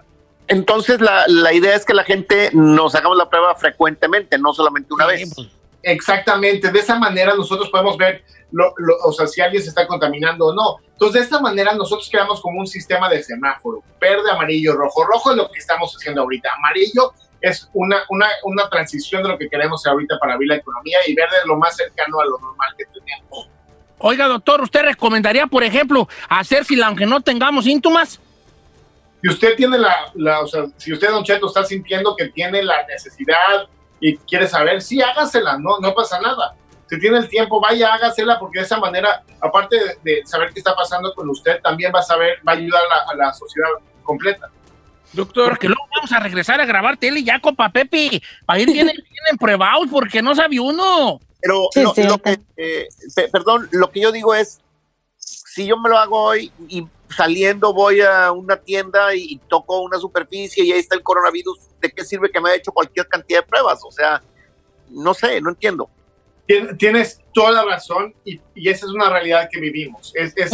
Entonces, 0.49 1.01
la, 1.01 1.25
la, 1.29 1.53
idea 1.53 1.75
es 1.75 1.85
que 1.85 1.95
la 1.95 2.05
gente 2.05 2.51
nos 2.53 2.95
hagamos 2.95 3.17
la 3.17 3.29
prueba 3.29 3.55
frecuentemente, 3.55 4.39
no 4.39 4.53
solamente 4.53 4.93
una 4.93 5.07
vez. 5.07 5.33
Pues. 5.35 5.49
Exactamente, 5.83 6.71
de 6.71 6.79
esa 6.79 6.99
manera 6.99 7.35
nosotros 7.35 7.71
podemos 7.71 7.97
ver, 7.97 8.25
lo, 8.51 8.75
o 9.05 9.13
sea, 9.13 9.27
si 9.27 9.41
alguien 9.41 9.63
se 9.63 9.69
está 9.69 9.87
contaminando 9.87 10.47
o 10.47 10.55
no. 10.55 10.77
Entonces, 10.93 11.21
de 11.21 11.25
esta 11.25 11.41
manera 11.41 11.75
nosotros 11.75 12.09
creamos 12.11 12.41
como 12.41 12.61
un 12.61 12.67
sistema 12.67 13.09
de 13.09 13.23
semáforo, 13.23 13.83
verde, 14.01 14.31
amarillo, 14.31 14.75
rojo. 14.75 15.05
Rojo 15.05 15.31
es 15.31 15.37
lo 15.37 15.51
que 15.51 15.59
estamos 15.59 15.95
haciendo 15.95 16.23
ahorita, 16.23 16.51
amarillo 16.57 17.13
es 17.41 17.69
una, 17.73 17.99
una, 18.09 18.27
una 18.45 18.69
transición 18.69 19.23
de 19.23 19.29
lo 19.29 19.39
que 19.39 19.49
queremos 19.49 19.87
ahorita 19.87 20.19
para 20.19 20.35
abrir 20.35 20.49
la 20.49 20.57
economía 20.57 20.99
y 21.07 21.15
verde 21.15 21.37
es 21.41 21.47
lo 21.47 21.57
más 21.57 21.77
cercano 21.77 22.21
a 22.21 22.25
lo 22.25 22.39
normal 22.39 22.75
que 22.77 22.85
tenemos. 22.87 23.49
Oiga, 23.99 24.27
doctor, 24.27 24.61
¿usted 24.61 24.83
recomendaría, 24.83 25.47
por 25.47 25.65
ejemplo, 25.65 26.09
hacer 26.29 26.65
fila 26.65 26.87
aunque 26.87 27.07
no 27.07 27.21
tengamos 27.21 27.65
síntomas? 27.65 28.21
Si 29.21 29.29
usted 29.29 29.57
tiene 29.57 29.79
la, 29.79 30.41
o 30.41 30.47
sea, 30.47 30.67
si 30.77 30.93
usted, 30.93 31.11
Don 31.11 31.25
Cheto, 31.25 31.49
está 31.49 31.65
sintiendo 31.65 32.15
que 32.15 32.29
tiene 32.29 32.63
la 32.63 32.87
necesidad 32.87 33.69
y 34.01 34.17
quiere 34.19 34.47
saber, 34.47 34.81
sí, 34.81 35.03
hágasela, 35.03 35.59
no, 35.59 35.79
no 35.81 35.93
pasa 35.95 36.21
nada. 36.21 36.55
Si 36.89 36.99
tiene 36.99 37.19
el 37.19 37.29
tiempo, 37.29 37.61
vaya, 37.61 37.93
hágasela, 37.95 38.39
porque 38.39 38.61
de 38.61 38.65
esa 38.65 38.79
manera, 38.79 39.23
aparte 39.41 39.77
de, 40.05 40.23
saber 40.25 40.53
qué 40.53 40.61
está 40.61 40.75
pasando 40.75 41.13
con 41.15 41.29
usted, 41.29 41.61
también 41.63 41.93
va 41.95 41.99
a 41.99 42.03
saber, 42.03 42.39
va 42.47 42.53
a 42.53 42.57
ayudar 42.57 42.81
a 43.09 43.15
la, 43.15 43.33
sociedad 43.35 43.69
completa. 44.05 44.49
Doctor, 45.13 45.51
porque 45.51 45.69
luego 45.69 45.83
vamos 45.95 46.13
a 46.13 46.21
regresar 46.21 46.61
a 46.61 46.65
grabar 46.65 46.97
tele 46.97 47.25
ya, 47.25 47.41
copa 47.41 47.71
Pepe, 47.71 48.23
para 48.47 48.61
ir 48.61 48.73
bien, 48.73 48.91
porque 49.91 50.23
no 50.23 50.35
sabe 50.35 50.61
uno. 50.61 51.21
Pero, 51.41 51.69
lo, 51.75 52.19
que, 52.19 52.39
eh, 52.57 52.89
perdón, 53.33 53.69
lo 53.73 53.91
que 53.91 54.01
yo 54.01 54.13
digo 54.13 54.35
es, 54.35 54.61
si 55.59 55.67
yo 55.67 55.77
me 55.77 55.89
lo 55.89 55.99
hago 55.99 56.23
hoy 56.23 56.53
y 56.69 56.87
saliendo 57.09 57.75
voy 57.75 58.01
a 58.01 58.31
una 58.31 58.57
tienda 58.57 59.13
y, 59.13 59.41
toco 59.49 59.81
una 59.81 59.99
superficie 59.99 60.65
y 60.65 60.71
ahí 60.71 60.79
está 60.79 60.95
el 60.95 61.03
coronavirus, 61.03 61.59
¿de 61.81 61.91
qué 61.91 62.05
sirve 62.05 62.31
que 62.31 62.41
me 62.41 62.51
haya 62.51 62.59
hecho 62.59 62.71
cualquier 62.71 63.09
cantidad 63.09 63.41
de 63.41 63.47
pruebas? 63.47 63.81
O 63.85 63.91
sea, 63.91 64.23
no 64.91 65.15
sé, 65.15 65.41
no 65.41 65.51
entiendo. 65.51 65.91
Tienes 66.79 67.21
toda 67.35 67.51
la 67.51 67.65
razón 67.65 68.15
y, 68.25 68.41
esa 68.55 68.87
es 68.87 68.93
una 68.93 69.11
realidad 69.11 69.49
que 69.51 69.59
vivimos. 69.59 70.13
Es, 70.15 70.33
es, 70.37 70.53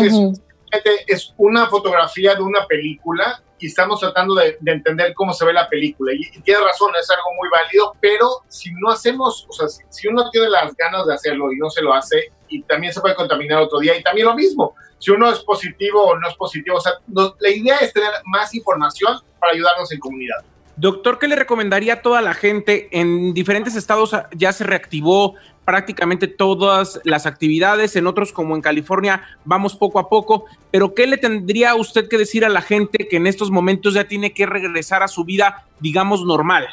es, 1.06 1.34
una 1.36 1.66
fotografía 1.68 2.34
de 2.34 2.42
una 2.42 2.66
película 2.66 3.42
y 3.58 3.66
estamos 3.66 4.00
tratando 4.00 4.34
de, 4.34 4.56
entender 4.64 5.12
cómo 5.12 5.34
se 5.34 5.44
ve 5.44 5.52
la 5.52 5.68
película. 5.68 6.14
Y, 6.14 6.30
tiene 6.40 6.60
razón, 6.60 6.92
es 6.98 7.10
algo 7.10 7.28
muy 7.38 7.50
válido, 7.50 7.94
pero 8.00 8.26
si 8.48 8.72
no 8.72 8.90
hacemos, 8.90 9.46
o 9.50 9.52
sea, 9.52 9.68
si, 9.68 9.82
si 9.90 10.08
uno 10.08 10.30
tiene 10.30 10.48
las 10.48 10.74
ganas 10.74 11.06
de 11.06 11.12
hacerlo 11.12 11.52
y 11.52 11.58
no 11.58 11.68
se 11.68 11.82
lo 11.82 11.92
hace, 11.92 12.32
y 12.54 12.62
también 12.62 12.92
se 12.92 13.00
puede 13.00 13.14
contaminar 13.14 13.62
otro 13.62 13.78
día, 13.80 13.96
y 13.96 14.02
también 14.02 14.26
lo 14.26 14.34
mismo, 14.34 14.74
si 14.98 15.10
uno 15.10 15.30
es 15.30 15.40
positivo 15.40 16.02
o 16.02 16.18
no 16.18 16.28
es 16.28 16.34
positivo. 16.34 16.76
O 16.76 16.80
sea, 16.80 16.92
la 17.08 17.50
idea 17.50 17.76
es 17.78 17.92
tener 17.92 18.10
más 18.24 18.54
información 18.54 19.18
para 19.38 19.52
ayudarnos 19.52 19.90
en 19.92 19.98
comunidad. 19.98 20.44
Doctor, 20.76 21.18
¿qué 21.18 21.28
le 21.28 21.36
recomendaría 21.36 21.94
a 21.94 22.02
toda 22.02 22.20
la 22.20 22.34
gente? 22.34 22.88
En 22.90 23.32
diferentes 23.32 23.76
estados 23.76 24.10
ya 24.32 24.52
se 24.52 24.64
reactivó 24.64 25.34
prácticamente 25.64 26.26
todas 26.26 27.00
las 27.04 27.26
actividades, 27.26 27.96
en 27.96 28.06
otros 28.06 28.32
como 28.32 28.54
en 28.56 28.60
California 28.60 29.22
vamos 29.44 29.76
poco 29.76 29.98
a 29.98 30.08
poco, 30.08 30.46
pero 30.70 30.94
¿qué 30.94 31.06
le 31.06 31.16
tendría 31.16 31.74
usted 31.74 32.08
que 32.08 32.18
decir 32.18 32.44
a 32.44 32.48
la 32.48 32.60
gente 32.60 33.06
que 33.08 33.16
en 33.16 33.26
estos 33.26 33.50
momentos 33.50 33.94
ya 33.94 34.04
tiene 34.04 34.34
que 34.34 34.46
regresar 34.46 35.02
a 35.02 35.08
su 35.08 35.24
vida, 35.24 35.64
digamos, 35.80 36.24
normal? 36.24 36.66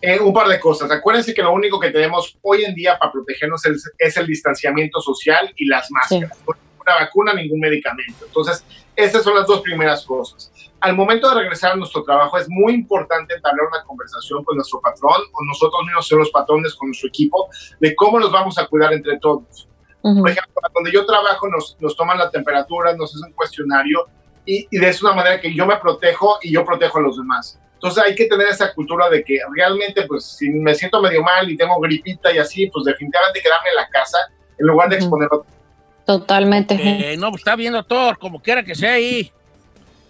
Eh, 0.00 0.20
un 0.20 0.32
par 0.32 0.48
de 0.48 0.60
cosas. 0.60 0.90
Acuérdense 0.90 1.32
que 1.32 1.42
lo 1.42 1.52
único 1.52 1.80
que 1.80 1.90
tenemos 1.90 2.38
hoy 2.42 2.64
en 2.64 2.74
día 2.74 2.98
para 2.98 3.12
protegernos 3.12 3.62
es, 3.64 4.16
el 4.16 4.26
distanciamiento 4.26 5.00
social 5.00 5.52
y 5.56 5.66
las 5.66 5.90
máscaras 5.90 6.38
vacuna, 6.94 7.34
ningún 7.34 7.60
medicamento. 7.60 8.24
Entonces, 8.26 8.64
esas 8.94 9.22
son 9.22 9.34
las 9.34 9.46
dos 9.46 9.60
primeras 9.60 10.04
cosas. 10.04 10.52
Al 10.80 10.94
momento 10.94 11.28
de 11.28 11.40
regresar 11.42 11.72
a 11.72 11.76
nuestro 11.76 12.02
trabajo, 12.04 12.38
es 12.38 12.48
muy 12.48 12.74
importante 12.74 13.34
entablar 13.34 13.66
una 13.66 13.82
conversación 13.84 14.44
con 14.44 14.56
nuestro 14.56 14.80
patrón 14.80 15.22
o 15.32 15.44
nosotros 15.44 15.82
mismos 15.84 16.06
ser 16.06 16.18
los 16.18 16.30
patrones 16.30 16.74
con 16.74 16.88
nuestro 16.88 17.08
equipo 17.08 17.48
de 17.80 17.94
cómo 17.96 18.20
nos 18.20 18.30
vamos 18.30 18.58
a 18.58 18.66
cuidar 18.66 18.92
entre 18.92 19.18
todos. 19.18 19.68
Por 20.02 20.30
ejemplo, 20.30 20.54
donde 20.72 20.92
yo 20.92 21.04
trabajo, 21.04 21.48
nos, 21.48 21.76
nos, 21.80 21.96
toman 21.96 22.16
la 22.16 22.30
temperatura, 22.30 22.94
nos 22.94 23.12
hacen 23.12 23.26
un 23.26 23.32
cuestionario 23.32 24.06
y, 24.44 24.68
y 24.70 24.78
de 24.78 24.88
esa 24.88 25.12
manera 25.12 25.40
que 25.40 25.52
yo 25.52 25.66
me 25.66 25.76
protejo 25.78 26.38
y 26.42 26.52
yo 26.52 26.64
protejo 26.64 26.98
a 26.98 27.02
los 27.02 27.16
demás. 27.16 27.58
Entonces 27.76 28.02
hay 28.02 28.14
que 28.14 28.26
tener 28.26 28.48
esa 28.48 28.72
cultura 28.72 29.08
de 29.10 29.22
que 29.22 29.38
realmente, 29.54 30.02
pues, 30.06 30.24
si 30.24 30.48
me 30.48 30.74
siento 30.74 31.00
medio 31.00 31.22
mal 31.22 31.48
y 31.50 31.56
tengo 31.56 31.78
gripita 31.78 32.32
y 32.32 32.38
así, 32.38 32.68
pues 32.68 32.86
definitivamente 32.86 33.40
quedarme 33.40 33.68
en 33.70 33.76
la 33.76 33.88
casa 33.88 34.18
en 34.58 34.66
lugar 34.66 34.88
de 34.88 34.96
exponer 34.96 35.28
a 35.30 35.36
Totalmente. 36.06 36.74
Eh, 36.74 37.16
no, 37.16 37.30
pues 37.30 37.40
está 37.40 37.56
bien, 37.56 37.72
doctor, 37.72 38.18
como 38.18 38.40
quiera 38.40 38.62
que 38.62 38.74
sea 38.74 38.92
ahí. 38.92 39.30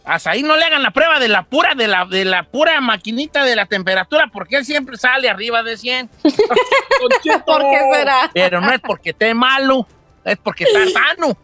Hasta 0.05 0.31
ahí 0.31 0.43
no 0.43 0.57
le 0.57 0.65
hagan 0.65 0.83
la 0.83 0.93
prueba 0.93 1.19
de 1.19 1.27
la 1.27 1.43
pura, 1.43 1.75
de 1.75 1.89
la, 1.89 2.05
de 2.05 2.25
la 2.25 2.45
pura 2.45 2.81
maquinita 2.81 3.45
de 3.45 3.57
la 3.57 3.67
temperatura, 3.67 4.31
porque 4.33 4.57
él 4.57 4.65
siempre 4.65 4.97
sale 4.99 5.29
arriba 5.29 5.65
de 5.65 5.77
100. 5.77 6.09
¿Por 6.23 7.63
qué 7.63 7.81
será? 7.93 8.31
Pero 8.33 8.61
no 8.61 8.71
es 8.73 8.81
porque 8.81 9.11
esté 9.11 9.35
malo, 9.35 9.87
es 10.25 10.37
porque 10.39 10.65
está 10.65 11.01
sano. 11.01 11.37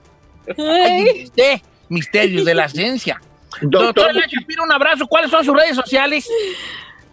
Ay, 0.56 1.30
misterios 1.88 2.44
de 2.44 2.54
la 2.54 2.68
ciencia. 2.68 3.20
Doctor, 3.60 4.12
Shapiro, 4.14 4.64
un 4.64 4.72
abrazo. 4.72 5.06
¿Cuáles 5.06 5.30
son 5.30 5.44
sus 5.44 5.54
redes 5.54 5.76
sociales? 5.76 6.28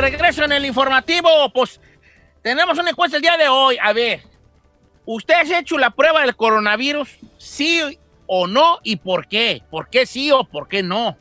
Regreso 0.00 0.44
en 0.44 0.52
el 0.52 0.64
informativo, 0.64 1.28
pues 1.52 1.80
tenemos 2.42 2.78
una 2.78 2.90
encuesta 2.90 3.16
el 3.16 3.22
día 3.22 3.36
de 3.36 3.48
hoy. 3.48 3.76
A 3.82 3.92
ver, 3.92 4.22
¿usted 5.04 5.34
ha 5.34 5.58
hecho 5.58 5.76
la 5.78 5.90
prueba 5.90 6.22
del 6.22 6.36
coronavirus? 6.36 7.08
¿Sí 7.38 7.98
o 8.26 8.46
no? 8.46 8.78
¿Y 8.82 8.96
por 8.96 9.26
qué? 9.28 9.62
¿Por 9.70 9.88
qué 9.88 10.06
sí 10.06 10.30
o 10.30 10.44
por 10.44 10.68
qué 10.68 10.82
no? 10.82 11.16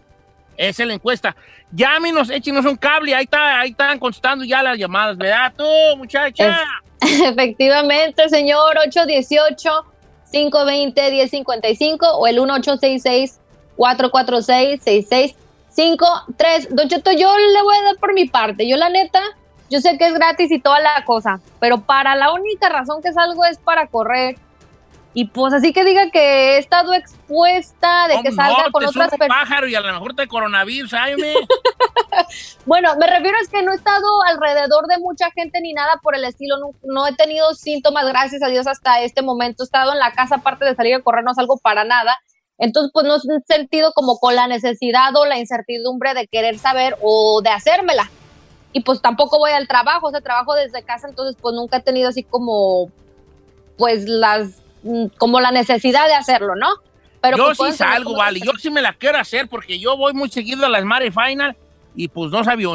Esa 0.57 0.83
es 0.83 0.87
la 0.87 0.93
encuesta. 0.93 1.35
Llámenos, 1.71 2.29
échenos 2.29 2.65
un 2.65 2.75
cable. 2.75 3.15
Ahí, 3.15 3.23
está, 3.23 3.61
ahí 3.61 3.71
están 3.71 3.97
contestando 3.99 4.43
ya 4.43 4.61
las 4.61 4.77
llamadas, 4.77 5.17
¿verdad 5.17 5.53
tú, 5.57 5.65
muchacha? 5.97 6.63
efectivamente, 7.01 8.27
señor. 8.29 8.75
818-520-1055 10.31 11.97
o 12.13 12.27
el 12.27 12.35
1866 12.35 13.39
446 13.77 14.81
66 14.83 15.35
5, 15.79 16.05
3. 16.35 16.75
Don 16.75 16.89
Cheto, 16.89 17.13
yo 17.13 17.37
le 17.37 17.63
voy 17.63 17.73
a 17.77 17.83
dar 17.83 17.95
por 18.01 18.13
mi 18.13 18.27
parte. 18.27 18.67
Yo, 18.67 18.75
la 18.75 18.89
neta, 18.89 19.21
yo 19.69 19.79
sé 19.79 19.97
que 19.97 20.07
es 20.07 20.13
gratis 20.13 20.51
y 20.51 20.59
toda 20.59 20.81
la 20.81 21.05
cosa, 21.05 21.39
pero 21.61 21.79
para 21.79 22.17
la 22.17 22.33
única 22.33 22.67
razón 22.67 23.01
que 23.01 23.13
salgo 23.13 23.45
es 23.45 23.59
para 23.59 23.87
correr. 23.87 24.37
Y 25.13 25.27
pues 25.27 25.53
así 25.53 25.71
que 25.71 25.85
diga 25.85 26.11
que 26.11 26.19
he 26.19 26.57
estado 26.57 26.93
expuesta 26.93 28.09
de 28.09 28.21
que 28.21 28.33
salga 28.33 28.69
con 28.71 28.85
otras 28.85 29.09
personas. 29.09 29.29
pájaro 29.29 29.67
y 29.67 29.75
a 29.75 29.79
lo 29.79 29.93
mejor 29.93 30.15
te 30.15 30.27
coronavirus, 30.27 30.91
Jaime. 30.91 31.33
bueno, 32.65 32.97
me 32.97 33.07
refiero 33.07 33.37
es 33.41 33.47
que 33.47 33.63
no 33.63 33.71
he 33.71 33.75
estado 33.75 34.05
alrededor 34.27 34.85
de 34.87 34.99
mucha 34.99 35.31
gente 35.31 35.61
ni 35.61 35.71
nada 35.71 35.97
por 36.03 36.13
el 36.13 36.25
estilo. 36.25 36.57
No, 36.57 36.71
no, 36.83 37.07
he 37.07 37.15
tenido 37.15 37.53
síntomas, 37.53 38.05
gracias 38.05 38.43
a 38.43 38.49
Dios, 38.49 38.67
hasta 38.67 38.99
este 39.01 39.21
momento. 39.21 39.63
He 39.63 39.65
estado 39.65 39.93
en 39.93 39.99
la 39.99 40.11
casa, 40.11 40.35
aparte 40.35 40.65
de 40.65 40.75
salir 40.75 40.95
a 40.95 41.01
correr, 41.01 41.23
no 41.23 41.33
salgo 41.33 41.57
para 41.57 41.85
nada. 41.85 42.19
Entonces, 42.59 42.91
pues 42.93 43.05
no 43.05 43.15
he 43.15 43.41
sentido 43.47 43.93
como 43.93 44.19
con 44.19 44.35
la 44.35 44.47
necesidad 44.47 45.15
o 45.15 45.25
la 45.25 45.39
incertidumbre 45.39 46.13
de 46.13 46.27
querer 46.27 46.59
saber 46.59 46.97
o 47.01 47.41
de 47.41 47.49
hacérmela. 47.49 48.11
Y 48.73 48.81
pues 48.81 49.01
tampoco 49.01 49.39
voy 49.39 49.51
al 49.51 49.67
trabajo, 49.67 50.07
o 50.07 50.11
sea, 50.11 50.21
trabajo 50.21 50.53
desde 50.53 50.83
casa, 50.83 51.07
entonces 51.07 51.35
pues 51.41 51.55
nunca 51.55 51.77
he 51.77 51.81
tenido 51.81 52.09
así 52.09 52.23
como, 52.23 52.91
pues 53.77 54.07
las, 54.07 54.61
mm, 54.83 55.07
como 55.17 55.39
la 55.39 55.51
necesidad 55.51 56.05
de 56.07 56.13
hacerlo, 56.13 56.55
¿no? 56.55 56.67
Pero 57.21 57.37
yo 57.37 57.51
pues, 57.57 57.71
sí 57.71 57.77
salgo, 57.77 58.15
vale, 58.15 58.39
yo 58.39 58.51
sí 58.59 58.69
me 58.69 58.81
la 58.81 58.93
quiero 58.93 59.17
hacer 59.17 59.47
porque 59.47 59.79
yo 59.79 59.97
voy 59.97 60.13
muy 60.13 60.29
seguido 60.29 60.65
a 60.65 60.69
las 60.69 60.83
Mare 60.83 61.11
Final 61.11 61.55
y 61.95 62.09
pues 62.09 62.31
no 62.31 62.43
sabía 62.43 62.69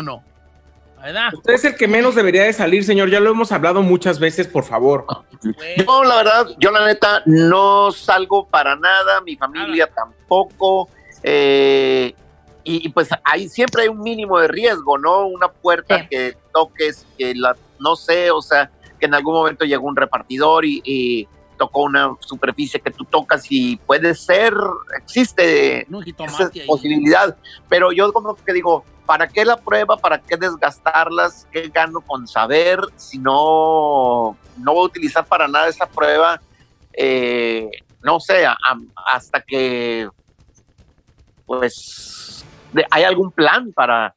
uno. 1.11 1.31
Usted 1.35 1.53
es 1.55 1.65
el 1.65 1.77
que 1.77 1.89
menos 1.89 2.15
debería 2.15 2.45
de 2.45 2.53
salir, 2.53 2.85
señor. 2.85 3.11
Ya 3.11 3.21
lo 3.21 3.31
hemos 3.31 3.53
hablado 3.53 3.83
muchas 3.83 4.19
veces, 4.19 4.47
por 4.47 4.65
favor. 4.65 5.07
Yo, 5.77 6.05
la 6.05 6.17
verdad, 6.17 6.47
yo 6.59 6.71
la 6.71 6.87
neta 6.87 7.23
no 7.27 7.93
salgo 7.93 8.47
para 8.47 8.77
nada, 8.77 9.21
mi 9.21 9.37
familia 9.37 9.87
tampoco. 9.87 10.89
Eh, 11.23 12.15
y, 12.65 12.89
pues 12.89 13.11
ahí 13.25 13.49
siempre 13.49 13.83
hay 13.83 13.89
un 13.89 14.01
mínimo 14.01 14.39
de 14.39 14.49
riesgo, 14.49 14.97
¿no? 14.97 15.27
Una 15.27 15.49
puerta 15.49 16.07
que 16.09 16.37
toques, 16.53 17.07
que 17.19 17.35
la, 17.35 17.55
no 17.79 17.95
sé, 17.95 18.31
o 18.31 18.41
sea, 18.41 18.71
que 18.99 19.07
en 19.07 19.15
algún 19.15 19.35
momento 19.35 19.67
llegó 19.67 19.87
un 19.87 19.97
repartidor 19.97 20.65
y, 20.65 21.29
tocó 21.57 21.83
una 21.83 22.17
superficie 22.19 22.81
que 22.81 22.91
tú 22.91 23.05
tocas 23.05 23.47
y 23.49 23.77
puede 23.77 24.17
ser, 24.17 24.53
existe 24.99 25.87
esa 26.27 26.51
posibilidad. 26.67 27.37
Pero 27.69 27.93
yo 27.93 28.13
como 28.13 28.35
que 28.35 28.53
digo, 28.53 28.85
¿para 29.07 29.29
qué 29.29 29.45
la 29.45 29.57
prueba? 29.57 29.97
¿Para 29.97 30.19
qué 30.19 30.37
desgastarlas? 30.37 31.47
¿Qué 31.51 31.69
gano 31.69 32.01
con 32.01 32.27
saber 32.27 32.81
si 32.97 33.19
no, 33.19 34.37
no 34.59 34.73
voy 34.73 34.83
a 34.83 34.87
utilizar 34.87 35.25
para 35.27 35.49
nada 35.49 35.69
esa 35.69 35.87
prueba? 35.87 36.41
Eh, 36.93 37.71
no 38.03 38.21
sé, 38.21 38.45
hasta 39.07 39.41
que 39.41 40.09
pues 41.47 42.45
hay 42.91 43.05
algún 43.05 43.31
plan 43.31 43.73
para, 43.73 44.15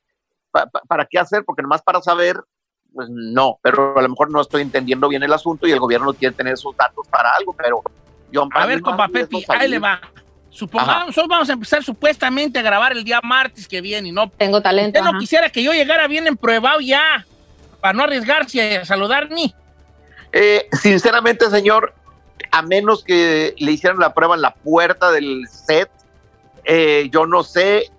para, 0.88 1.06
qué 1.06 1.20
hacer, 1.20 1.44
porque 1.46 1.62
nomás 1.62 1.82
para 1.82 2.02
saber, 2.02 2.38
pues 2.94 3.10
no, 3.10 3.60
pero 3.62 3.98
a 3.98 4.02
lo 4.02 4.10
mejor 4.10 4.32
no 4.32 4.42
estoy 4.42 4.62
entendiendo 4.62 5.08
bien 5.10 5.24
el 5.24 5.34
asunto 5.34 5.68
y 5.68 5.72
el 5.72 5.80
gobierno 5.80 6.08
no 6.08 6.14
quiere 6.14 6.36
tener 6.36 6.54
esos 6.54 6.76
datos 6.76 7.08
para 7.10 7.32
algo, 7.36 7.54
pero 7.54 7.82
yo... 8.32 8.48
A 8.54 8.66
ver, 8.66 8.82
compa 8.82 9.08
Pepi, 9.08 9.46
ahí 9.50 9.68
le 9.68 9.80
va. 9.80 10.00
Supongamos, 10.58 11.08
nosotros 11.08 11.28
vamos 11.28 11.50
a 11.52 11.54
empezar 11.54 11.84
supuestamente 11.84 12.58
a 12.58 12.64
grabar 12.64 12.92
el 12.94 13.04
día 13.04 13.20
martes 13.24 13.68
que 13.68 13.80
viene 13.80 14.10
y 14.10 14.12
no. 14.12 14.28
Tengo 14.28 14.60
talento. 14.60 15.00
Usted 15.00 15.12
no 15.12 15.20
quisiera 15.20 15.52
que 15.52 15.62
yo 15.62 15.72
llegara 15.72 16.08
bien 16.08 16.26
empruebado 16.26 16.80
ya, 16.80 17.28
para 17.80 17.94
no 17.94 18.04
arriesgarse 18.04 18.78
a 18.78 18.84
saludar 18.84 19.30
ni. 19.30 19.54
Eh, 20.34 20.68
sinceramente, 20.82 21.48
señor, 21.52 21.94
a 22.50 22.64
menos 22.64 23.04
que 23.04 23.54
le 23.56 23.72
hicieran 23.72 24.00
la 24.00 24.16
prueba 24.16 24.34
en 24.34 24.42
la 24.42 24.56
puerta 24.56 25.12
del 25.12 25.48
set, 25.48 25.92
eh, 26.64 27.08
yo 27.12 27.28
no 27.28 27.44
sé 27.44 27.92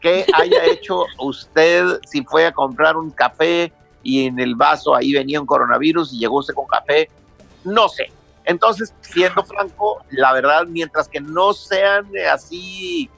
qué 0.00 0.24
haya 0.34 0.64
hecho 0.70 1.04
usted 1.18 1.98
si 2.06 2.22
fue 2.22 2.46
a 2.46 2.52
comprar 2.52 2.96
un 2.96 3.10
café 3.10 3.72
y 4.04 4.26
en 4.26 4.38
el 4.38 4.54
vaso 4.54 4.94
ahí 4.94 5.14
venía 5.14 5.40
un 5.40 5.46
coronavirus 5.46 6.12
y 6.12 6.20
llegó 6.20 6.38
usted 6.38 6.54
con 6.54 6.68
café. 6.68 7.10
No 7.64 7.88
sé. 7.88 8.12
Entonces, 8.48 8.94
siendo 9.02 9.44
franco, 9.44 10.02
la 10.08 10.32
verdad, 10.32 10.64
mientras 10.66 11.06
que 11.06 11.20
no 11.20 11.52
sean 11.52 12.06
así, 12.32 13.10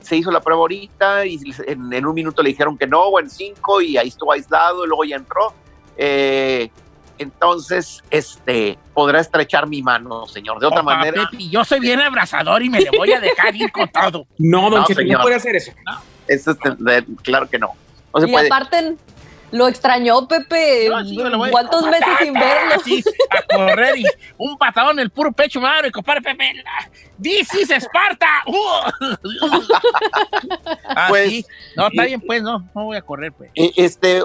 se 0.00 0.16
hizo 0.16 0.32
la 0.32 0.40
prueba 0.40 0.62
ahorita 0.62 1.24
y 1.26 1.38
en, 1.68 2.04
un 2.04 2.12
minuto 2.12 2.42
le 2.42 2.48
dijeron 2.48 2.76
que 2.76 2.88
no, 2.88 3.02
o 3.02 3.20
en 3.20 3.30
cinco, 3.30 3.80
y 3.80 3.96
ahí 3.96 4.08
estuvo 4.08 4.32
aislado, 4.32 4.84
y 4.84 4.88
luego 4.88 5.04
ya 5.04 5.14
entró. 5.14 5.54
Eh, 5.96 6.70
entonces, 7.18 8.02
este, 8.10 8.76
podrá 8.92 9.20
estrechar 9.20 9.68
mi 9.68 9.80
mano, 9.80 10.26
señor. 10.26 10.58
De 10.58 10.66
otra 10.66 10.82
manera. 10.82 11.30
yo 11.38 11.64
soy 11.64 11.78
bien 11.78 12.00
abrazador 12.00 12.60
y 12.60 12.68
me 12.68 12.80
le 12.80 12.90
voy 12.98 13.12
a 13.12 13.20
dejar 13.20 13.54
ir 13.54 13.70
con 13.70 13.88
todo. 13.88 14.26
No, 14.38 14.70
don 14.70 14.80
no, 14.80 15.04
no 15.04 15.20
puede 15.20 15.36
hacer 15.36 15.54
eso. 15.54 15.70
eso 16.26 16.56
claro 17.22 17.48
que 17.48 17.60
no. 17.60 17.68
no 18.12 18.26
y 18.26 18.34
aparte, 18.34 18.96
lo 19.54 19.68
extrañó, 19.68 20.26
Pepe. 20.26 20.88
¿Cuántos 21.52 21.86
meses 21.86 22.08
sin 22.20 22.32
verlo? 22.32 22.74
a 23.30 23.42
correr 23.54 23.98
y 23.98 24.04
un 24.36 24.58
patadón 24.58 24.98
en 24.98 25.04
el 25.04 25.10
puro 25.10 25.30
pecho, 25.30 25.60
madre, 25.60 25.92
compadre 25.92 26.22
Pepe. 26.22 26.64
This 27.22 27.54
is 27.54 27.70
Esparta. 27.70 28.26
ah, 30.88 31.06
pues, 31.08 31.46
No, 31.76 31.86
está 31.86 32.04
bien, 32.04 32.20
pues, 32.20 32.42
no, 32.42 32.68
no 32.74 32.84
voy 32.84 32.96
a 32.96 33.02
correr, 33.02 33.32
pues. 33.32 33.52
Eh, 33.54 33.70
este, 33.76 34.22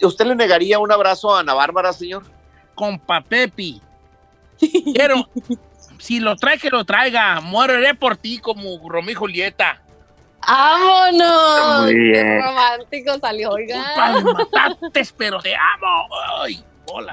¿usted 0.00 0.26
le 0.26 0.34
negaría 0.34 0.80
un 0.80 0.90
abrazo 0.90 1.32
a 1.32 1.40
Ana 1.40 1.54
Bárbara, 1.54 1.92
señor? 1.92 2.24
Compa 2.74 3.20
Pepe. 3.20 3.74
Pero, 4.96 5.28
si 5.98 6.18
lo 6.18 6.34
trae, 6.34 6.58
que 6.58 6.70
lo 6.70 6.84
traiga. 6.84 7.40
Moriré 7.40 7.94
por 7.94 8.16
ti 8.16 8.38
como 8.38 8.88
Romeo 8.88 9.12
y 9.12 9.14
Julieta. 9.14 9.80
¡Vámonos! 10.46 11.90
Qué 11.90 12.40
romántico 12.42 13.18
salió, 13.20 13.50
oiga. 13.50 14.22
Mataste, 14.22 15.14
pero 15.16 15.40
te 15.40 15.54
amo. 15.54 16.08
Ay, 16.40 16.64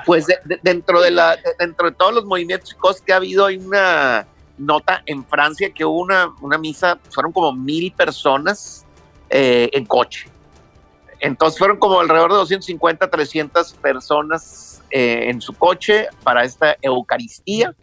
Pues 0.06 0.28
dentro, 0.64 1.02
de 1.02 1.12
la, 1.12 1.38
dentro 1.60 1.90
de 1.90 1.96
todos 1.96 2.14
los 2.14 2.26
movimientos 2.26 2.76
que 3.06 3.14
ha 3.14 3.18
habido, 3.18 3.46
hay 3.46 3.58
una 3.58 4.28
nota 4.58 5.02
en 5.06 5.26
Francia 5.26 5.72
que 5.72 5.86
hubo 5.86 6.00
una, 6.00 6.34
una 6.42 6.58
misa, 6.58 7.00
fueron 7.12 7.32
como 7.32 7.54
mil 7.54 7.92
personas 7.94 8.86
eh, 9.30 9.70
en 9.74 9.86
coche. 9.86 10.30
Entonces 11.20 11.58
fueron 11.60 11.78
como 11.78 12.00
alrededor 12.00 12.32
de 12.32 12.38
250, 12.38 13.10
300 13.10 13.74
personas 13.74 14.82
eh, 14.92 15.30
en 15.30 15.42
su 15.42 15.54
coche 15.54 16.08
para 16.24 16.44
esta 16.44 16.76
Eucaristía 16.82 17.76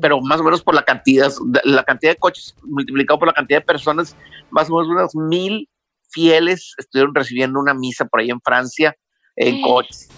pero 0.00 0.20
más 0.20 0.40
o 0.40 0.44
menos 0.44 0.62
por 0.62 0.74
la 0.74 0.82
cantidad, 0.82 1.30
la 1.64 1.84
cantidad 1.84 2.12
de 2.12 2.16
coches 2.18 2.54
multiplicado 2.62 3.18
por 3.18 3.28
la 3.28 3.34
cantidad 3.34 3.60
de 3.60 3.64
personas, 3.66 4.16
más 4.50 4.68
o 4.70 4.76
menos 4.76 4.88
unos 4.88 5.14
mil 5.14 5.68
fieles 6.10 6.74
estuvieron 6.78 7.14
recibiendo 7.14 7.60
una 7.60 7.72
misa 7.74 8.04
por 8.04 8.20
ahí 8.20 8.30
en 8.30 8.40
Francia. 8.40 8.96
en 9.36 9.62
coches. 9.62 10.08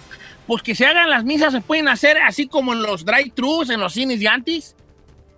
Pues 0.47 0.61
que 0.63 0.75
se 0.75 0.85
hagan 0.85 1.09
las 1.09 1.23
misas, 1.23 1.53
se 1.53 1.61
pueden 1.61 1.87
hacer 1.87 2.17
así 2.17 2.47
como 2.47 2.73
en 2.73 2.81
los 2.81 3.05
drive-thrus, 3.05 3.69
en 3.69 3.79
los 3.79 3.93
cines 3.93 4.19
de 4.19 4.27
antes. 4.27 4.75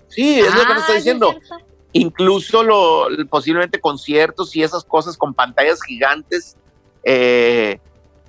Sí, 0.08 0.40
es 0.40 0.54
lo 0.56 0.62
que 0.62 0.68
me 0.68 0.74
Ah, 0.74 0.78
estoy 0.80 0.94
sí, 0.94 0.98
diciendo. 1.02 1.36
es. 1.40 1.50
Incluso 1.94 2.64
lo, 2.64 3.08
posiblemente 3.30 3.80
conciertos 3.80 4.56
y 4.56 4.64
esas 4.64 4.84
cosas 4.84 5.16
con 5.18 5.34
pantallas 5.34 5.82
gigantes, 5.84 6.58
eh, 7.04 7.80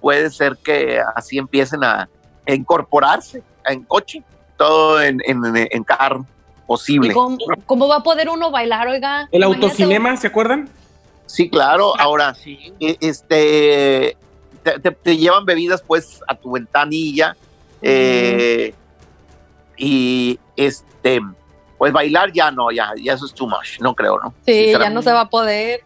puede 0.01 0.31
ser 0.31 0.59
que 0.62 1.01
así 1.14 1.38
empiecen 1.38 1.83
a 1.83 2.09
incorporarse 2.46 3.42
en 3.64 3.83
coche, 3.85 4.22
todo 4.57 5.03
en, 5.03 5.21
en, 5.27 5.42
en 5.71 5.85
carro, 5.85 6.25
posible. 6.66 7.11
¿Y 7.11 7.12
cómo, 7.12 7.38
cómo 7.66 7.88
va 7.88 7.97
a 7.97 8.03
poder 8.03 8.29
uno 8.29 8.51
bailar, 8.51 8.88
oiga? 8.88 9.29
El 9.31 9.42
autocinema, 9.42 10.16
¿se 10.16 10.27
acuerdan? 10.29 10.69
Sí, 11.27 11.51
claro. 11.51 11.99
Ahora, 11.99 12.35
Sí. 12.35 12.73
e- 12.81 12.97
este, 13.01 14.16
te, 14.62 14.79
te- 14.81 14.90
te 14.92 15.16
llevan 15.16 15.45
bebidas 15.45 15.83
pues 15.83 16.21
a 16.29 16.35
tu 16.35 16.53
ventanilla 16.53 17.37
eh, 17.83 18.75
y 19.77 20.38
este, 20.57 21.21
pues 21.79 21.92
bailar 21.92 22.33
ya 22.33 22.51
no, 22.51 22.71
ya, 22.71 22.92
ya 23.03 23.12
eso 23.12 23.27
es 23.27 23.35
too 23.35 23.47
much, 23.47 23.81
no 23.81 23.95
creo, 23.95 24.19
¿no? 24.19 24.33
Sí, 24.47 24.73
ya 24.73 24.90
no 24.90 25.03
se 25.03 25.12
va 25.12 25.23
a 25.23 25.29
poder. 25.29 25.81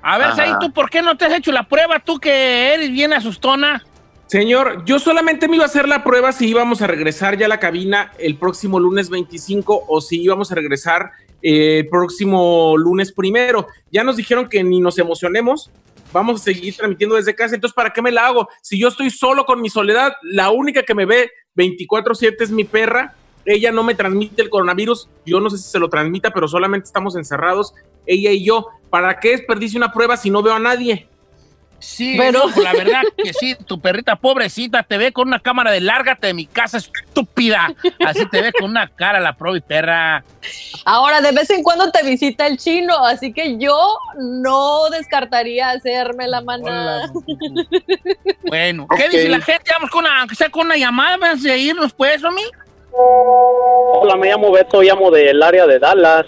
A 0.00 0.16
ver. 0.16 0.34
Saí, 0.34 0.52
¿tú 0.60 0.72
por 0.72 0.88
qué 0.88 1.02
no 1.02 1.16
te 1.16 1.26
has 1.26 1.32
hecho 1.34 1.52
la 1.52 1.64
prueba? 1.64 1.98
Tú 1.98 2.18
que 2.18 2.72
eres 2.74 2.90
bien 2.90 3.12
asustona. 3.12 3.84
Señor, 4.28 4.84
yo 4.84 4.98
solamente 4.98 5.48
me 5.48 5.56
iba 5.56 5.64
a 5.64 5.68
hacer 5.68 5.88
la 5.88 6.04
prueba 6.04 6.32
si 6.32 6.48
íbamos 6.48 6.82
a 6.82 6.86
regresar 6.86 7.38
ya 7.38 7.46
a 7.46 7.48
la 7.48 7.58
cabina 7.58 8.12
el 8.18 8.36
próximo 8.36 8.78
lunes 8.78 9.08
25 9.08 9.86
o 9.88 10.00
si 10.02 10.20
íbamos 10.20 10.52
a 10.52 10.54
regresar 10.54 11.12
eh, 11.40 11.78
el 11.78 11.88
próximo 11.88 12.76
lunes 12.76 13.10
primero. 13.10 13.68
Ya 13.90 14.04
nos 14.04 14.18
dijeron 14.18 14.46
que 14.50 14.62
ni 14.62 14.80
nos 14.80 14.98
emocionemos, 14.98 15.70
vamos 16.12 16.42
a 16.42 16.44
seguir 16.44 16.76
transmitiendo 16.76 17.16
desde 17.16 17.34
casa, 17.34 17.54
entonces 17.54 17.74
¿para 17.74 17.94
qué 17.94 18.02
me 18.02 18.12
la 18.12 18.26
hago? 18.26 18.48
Si 18.60 18.78
yo 18.78 18.88
estoy 18.88 19.08
solo 19.08 19.46
con 19.46 19.62
mi 19.62 19.70
soledad, 19.70 20.12
la 20.22 20.50
única 20.50 20.82
que 20.82 20.94
me 20.94 21.06
ve 21.06 21.30
24/7 21.56 22.44
es 22.44 22.50
mi 22.50 22.64
perra, 22.64 23.14
ella 23.46 23.72
no 23.72 23.82
me 23.82 23.94
transmite 23.94 24.42
el 24.42 24.50
coronavirus, 24.50 25.08
yo 25.24 25.40
no 25.40 25.48
sé 25.48 25.56
si 25.56 25.70
se 25.70 25.78
lo 25.78 25.88
transmita, 25.88 26.32
pero 26.34 26.48
solamente 26.48 26.84
estamos 26.84 27.16
encerrados, 27.16 27.72
ella 28.04 28.30
y 28.30 28.44
yo. 28.44 28.66
¿Para 28.90 29.20
qué 29.20 29.30
desperdicio 29.30 29.78
una 29.78 29.90
prueba 29.90 30.18
si 30.18 30.28
no 30.28 30.42
veo 30.42 30.52
a 30.52 30.58
nadie? 30.58 31.08
Sí, 31.80 32.16
Pero- 32.18 32.48
no, 32.48 32.62
la 32.62 32.72
verdad 32.72 33.02
que 33.16 33.32
sí, 33.32 33.54
tu 33.54 33.80
perrita 33.80 34.16
pobrecita 34.16 34.82
te 34.82 34.98
ve 34.98 35.12
con 35.12 35.28
una 35.28 35.38
cámara 35.38 35.70
de 35.70 35.80
lárgate 35.80 36.26
de 36.28 36.34
mi 36.34 36.46
casa, 36.46 36.78
estúpida. 36.78 37.72
Así 38.04 38.26
te 38.26 38.42
ve 38.42 38.52
con 38.52 38.70
una 38.70 38.88
cara 38.88 39.20
la 39.20 39.34
probi 39.34 39.60
perra. 39.60 40.24
Ahora, 40.84 41.20
de 41.20 41.30
vez 41.32 41.50
en 41.50 41.62
cuando 41.62 41.90
te 41.90 42.02
visita 42.04 42.46
el 42.46 42.58
chino, 42.58 43.04
así 43.04 43.32
que 43.32 43.58
yo 43.58 43.76
no 44.18 44.90
descartaría 44.90 45.70
hacerme 45.70 46.26
la 46.26 46.40
mana. 46.40 47.10
Bueno, 48.46 48.86
¿qué 48.96 49.08
dice 49.08 49.28
la 49.28 49.40
gente? 49.40 49.70
Vamos 49.72 49.90
con 49.90 50.04
una, 50.04 50.20
aunque 50.20 50.34
sea 50.34 50.48
con 50.50 50.66
una 50.66 50.76
llamada, 50.76 51.16
vamos 51.16 51.44
a 51.44 51.56
irnos 51.56 51.92
pues, 51.92 52.22
Omi. 52.24 52.42
Hola, 53.00 54.16
me 54.16 54.28
llamo 54.28 54.50
Beto, 54.50 54.82
llamo 54.82 55.12
del 55.12 55.40
área 55.40 55.68
de 55.68 55.78
Dallas. 55.78 56.26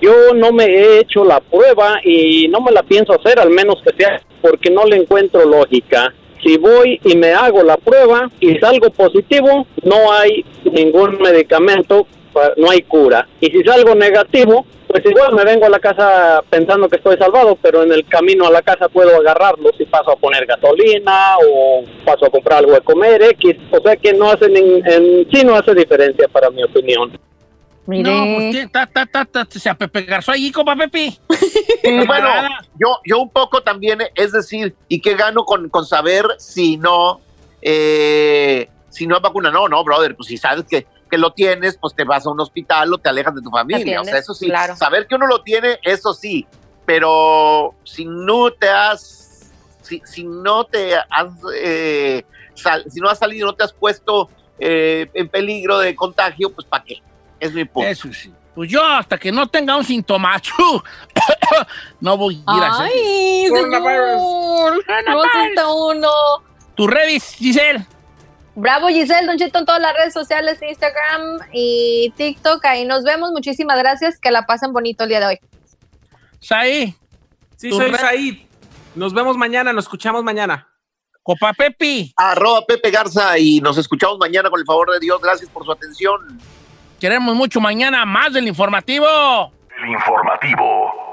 Yo 0.00 0.32
no 0.34 0.52
me 0.52 0.66
he 0.66 1.00
hecho 1.00 1.24
la 1.24 1.40
prueba 1.40 1.98
y 2.04 2.46
no 2.46 2.60
me 2.60 2.70
la 2.70 2.84
pienso 2.84 3.12
hacer, 3.12 3.40
al 3.40 3.50
menos 3.50 3.82
que 3.82 3.92
sea 3.96 4.20
porque 4.40 4.70
no 4.70 4.84
le 4.84 4.98
encuentro 4.98 5.44
lógica. 5.44 6.14
Si 6.44 6.58
voy 6.58 7.00
y 7.04 7.16
me 7.16 7.32
hago 7.32 7.64
la 7.64 7.76
prueba 7.76 8.30
y 8.38 8.54
salgo 8.58 8.90
positivo, 8.90 9.66
no 9.82 10.12
hay 10.12 10.44
ningún 10.64 11.20
medicamento, 11.20 12.06
no 12.56 12.70
hay 12.70 12.82
cura. 12.82 13.26
Y 13.40 13.46
si 13.46 13.62
salgo 13.62 13.94
negativo, 13.94 14.66
pues 14.88 15.04
igual 15.06 15.34
me 15.34 15.44
vengo 15.44 15.64
a 15.66 15.70
la 15.70 15.78
casa 15.78 16.42
pensando 16.50 16.88
que 16.88 16.96
estoy 16.96 17.16
salvado, 17.16 17.56
pero 17.62 17.82
en 17.82 17.92
el 17.92 18.06
camino 18.06 18.46
a 18.46 18.50
la 18.50 18.62
casa 18.62 18.88
puedo 18.88 19.16
agarrarlo 19.16 19.70
si 19.78 19.84
paso 19.86 20.12
a 20.12 20.16
poner 20.16 20.44
gasolina 20.46 21.36
o 21.48 21.82
paso 22.04 22.26
a 22.26 22.30
comprar 22.30 22.58
algo 22.58 22.72
de 22.72 22.80
comer, 22.82 23.22
X. 23.22 23.56
O 23.70 23.80
sea 23.82 23.96
que 23.96 24.12
no 24.12 24.30
hace, 24.30 24.46
nin- 24.46 24.82
en 24.86 25.26
sí 25.32 25.44
no 25.44 25.54
hace 25.56 25.74
diferencia 25.74 26.28
para 26.28 26.50
mi 26.50 26.62
opinión. 26.62 27.18
Mire. 27.84 28.02
No, 28.14 28.36
pues 28.36 28.54
¿qué? 28.54 28.68
ta, 28.68 28.86
ta, 28.86 29.06
ta, 29.06 29.24
ta, 29.24 29.44
se 29.50 29.68
apepegarzó 29.68 30.30
allí, 30.30 30.52
compa 30.52 30.76
Pepi. 30.76 31.18
bueno, 32.06 32.28
yo, 32.78 32.98
yo 33.04 33.18
un 33.18 33.30
poco 33.30 33.60
también, 33.62 33.98
es 34.14 34.30
decir, 34.30 34.74
¿y 34.88 35.00
qué 35.00 35.14
gano 35.16 35.44
con, 35.44 35.68
con 35.68 35.84
saber 35.84 36.24
si 36.38 36.76
no, 36.76 37.20
eh, 37.60 38.68
si 38.88 39.06
no 39.06 39.16
es 39.16 39.22
vacuna? 39.22 39.50
No, 39.50 39.68
no, 39.68 39.82
brother, 39.82 40.14
pues 40.14 40.28
si 40.28 40.36
sabes 40.36 40.64
que, 40.70 40.86
que 41.12 41.18
lo 41.18 41.30
tienes, 41.34 41.76
pues 41.76 41.94
te 41.94 42.04
vas 42.04 42.26
a 42.26 42.30
un 42.30 42.40
hospital 42.40 42.90
o 42.94 42.96
te 42.96 43.10
alejas 43.10 43.34
de 43.34 43.42
tu 43.42 43.50
familia. 43.50 44.00
O 44.00 44.04
sea, 44.04 44.16
eso 44.16 44.32
sí, 44.32 44.46
claro. 44.46 44.74
saber 44.76 45.06
que 45.06 45.14
uno 45.14 45.26
lo 45.26 45.42
tiene, 45.42 45.78
eso 45.82 46.14
sí, 46.14 46.46
pero 46.86 47.74
si 47.84 48.06
no 48.06 48.50
te 48.50 48.70
has, 48.70 49.52
si, 49.82 50.00
si 50.06 50.24
no 50.24 50.64
te 50.64 50.94
has, 50.96 51.26
eh, 51.54 52.24
sal- 52.54 52.86
si 52.90 52.98
no 52.98 53.10
has 53.10 53.18
salido, 53.18 53.46
no 53.46 53.52
te 53.54 53.62
has 53.62 53.74
puesto 53.74 54.30
eh, 54.58 55.06
en 55.12 55.28
peligro 55.28 55.80
de 55.80 55.94
contagio, 55.94 56.50
pues 56.50 56.66
¿para 56.66 56.82
qué? 56.82 57.02
Es 57.38 57.52
mi 57.52 57.66
punto. 57.66 57.90
Eso 57.90 58.10
sí. 58.10 58.32
Pues 58.54 58.70
yo, 58.70 58.82
hasta 58.82 59.18
que 59.18 59.30
no 59.30 59.46
tenga 59.48 59.76
un 59.76 59.84
sintomacho, 59.84 60.54
no 62.00 62.16
voy 62.16 62.42
a 62.46 62.56
ir 62.56 62.62
a 62.62 62.72
hacer. 62.72 62.86
Ay, 62.86 63.46
señor. 63.48 64.84
No 65.10 65.22
asusta 65.24 65.72
uno. 65.74 66.08
Tu 66.74 66.86
revis, 66.86 67.34
Giselle. 67.34 67.84
Bravo, 68.54 68.88
Giselle, 68.88 69.26
Don 69.26 69.38
Cheto 69.38 69.58
en 69.60 69.64
todas 69.66 69.80
las 69.80 69.94
redes 69.94 70.12
sociales, 70.12 70.60
Instagram 70.62 71.38
y 71.52 72.12
TikTok. 72.16 72.64
Ahí 72.66 72.84
nos 72.84 73.02
vemos. 73.04 73.30
Muchísimas 73.32 73.78
gracias. 73.78 74.18
Que 74.18 74.30
la 74.30 74.44
pasen 74.46 74.72
bonito 74.72 75.04
el 75.04 75.08
día 75.10 75.20
de 75.20 75.26
hoy. 75.26 75.38
Saí, 76.40 76.94
Sí, 77.56 77.70
soy 77.70 77.90
re- 77.90 77.98
Said. 77.98 78.34
Nos 78.94 79.14
vemos 79.14 79.36
mañana, 79.36 79.72
nos 79.72 79.84
escuchamos 79.84 80.22
mañana. 80.22 80.68
copa 81.22 81.52
Pepi. 81.52 82.12
Arroba 82.16 82.66
Pepe 82.66 82.90
Garza 82.90 83.38
y 83.38 83.60
nos 83.60 83.78
escuchamos 83.78 84.18
mañana 84.18 84.50
con 84.50 84.58
el 84.60 84.66
favor 84.66 84.90
de 84.92 84.98
Dios. 85.00 85.20
Gracias 85.22 85.48
por 85.48 85.64
su 85.64 85.72
atención. 85.72 86.38
Queremos 87.00 87.34
mucho 87.34 87.60
mañana 87.60 88.04
más 88.04 88.32
del 88.32 88.48
informativo. 88.48 89.06
El 89.82 89.90
informativo. 89.92 91.11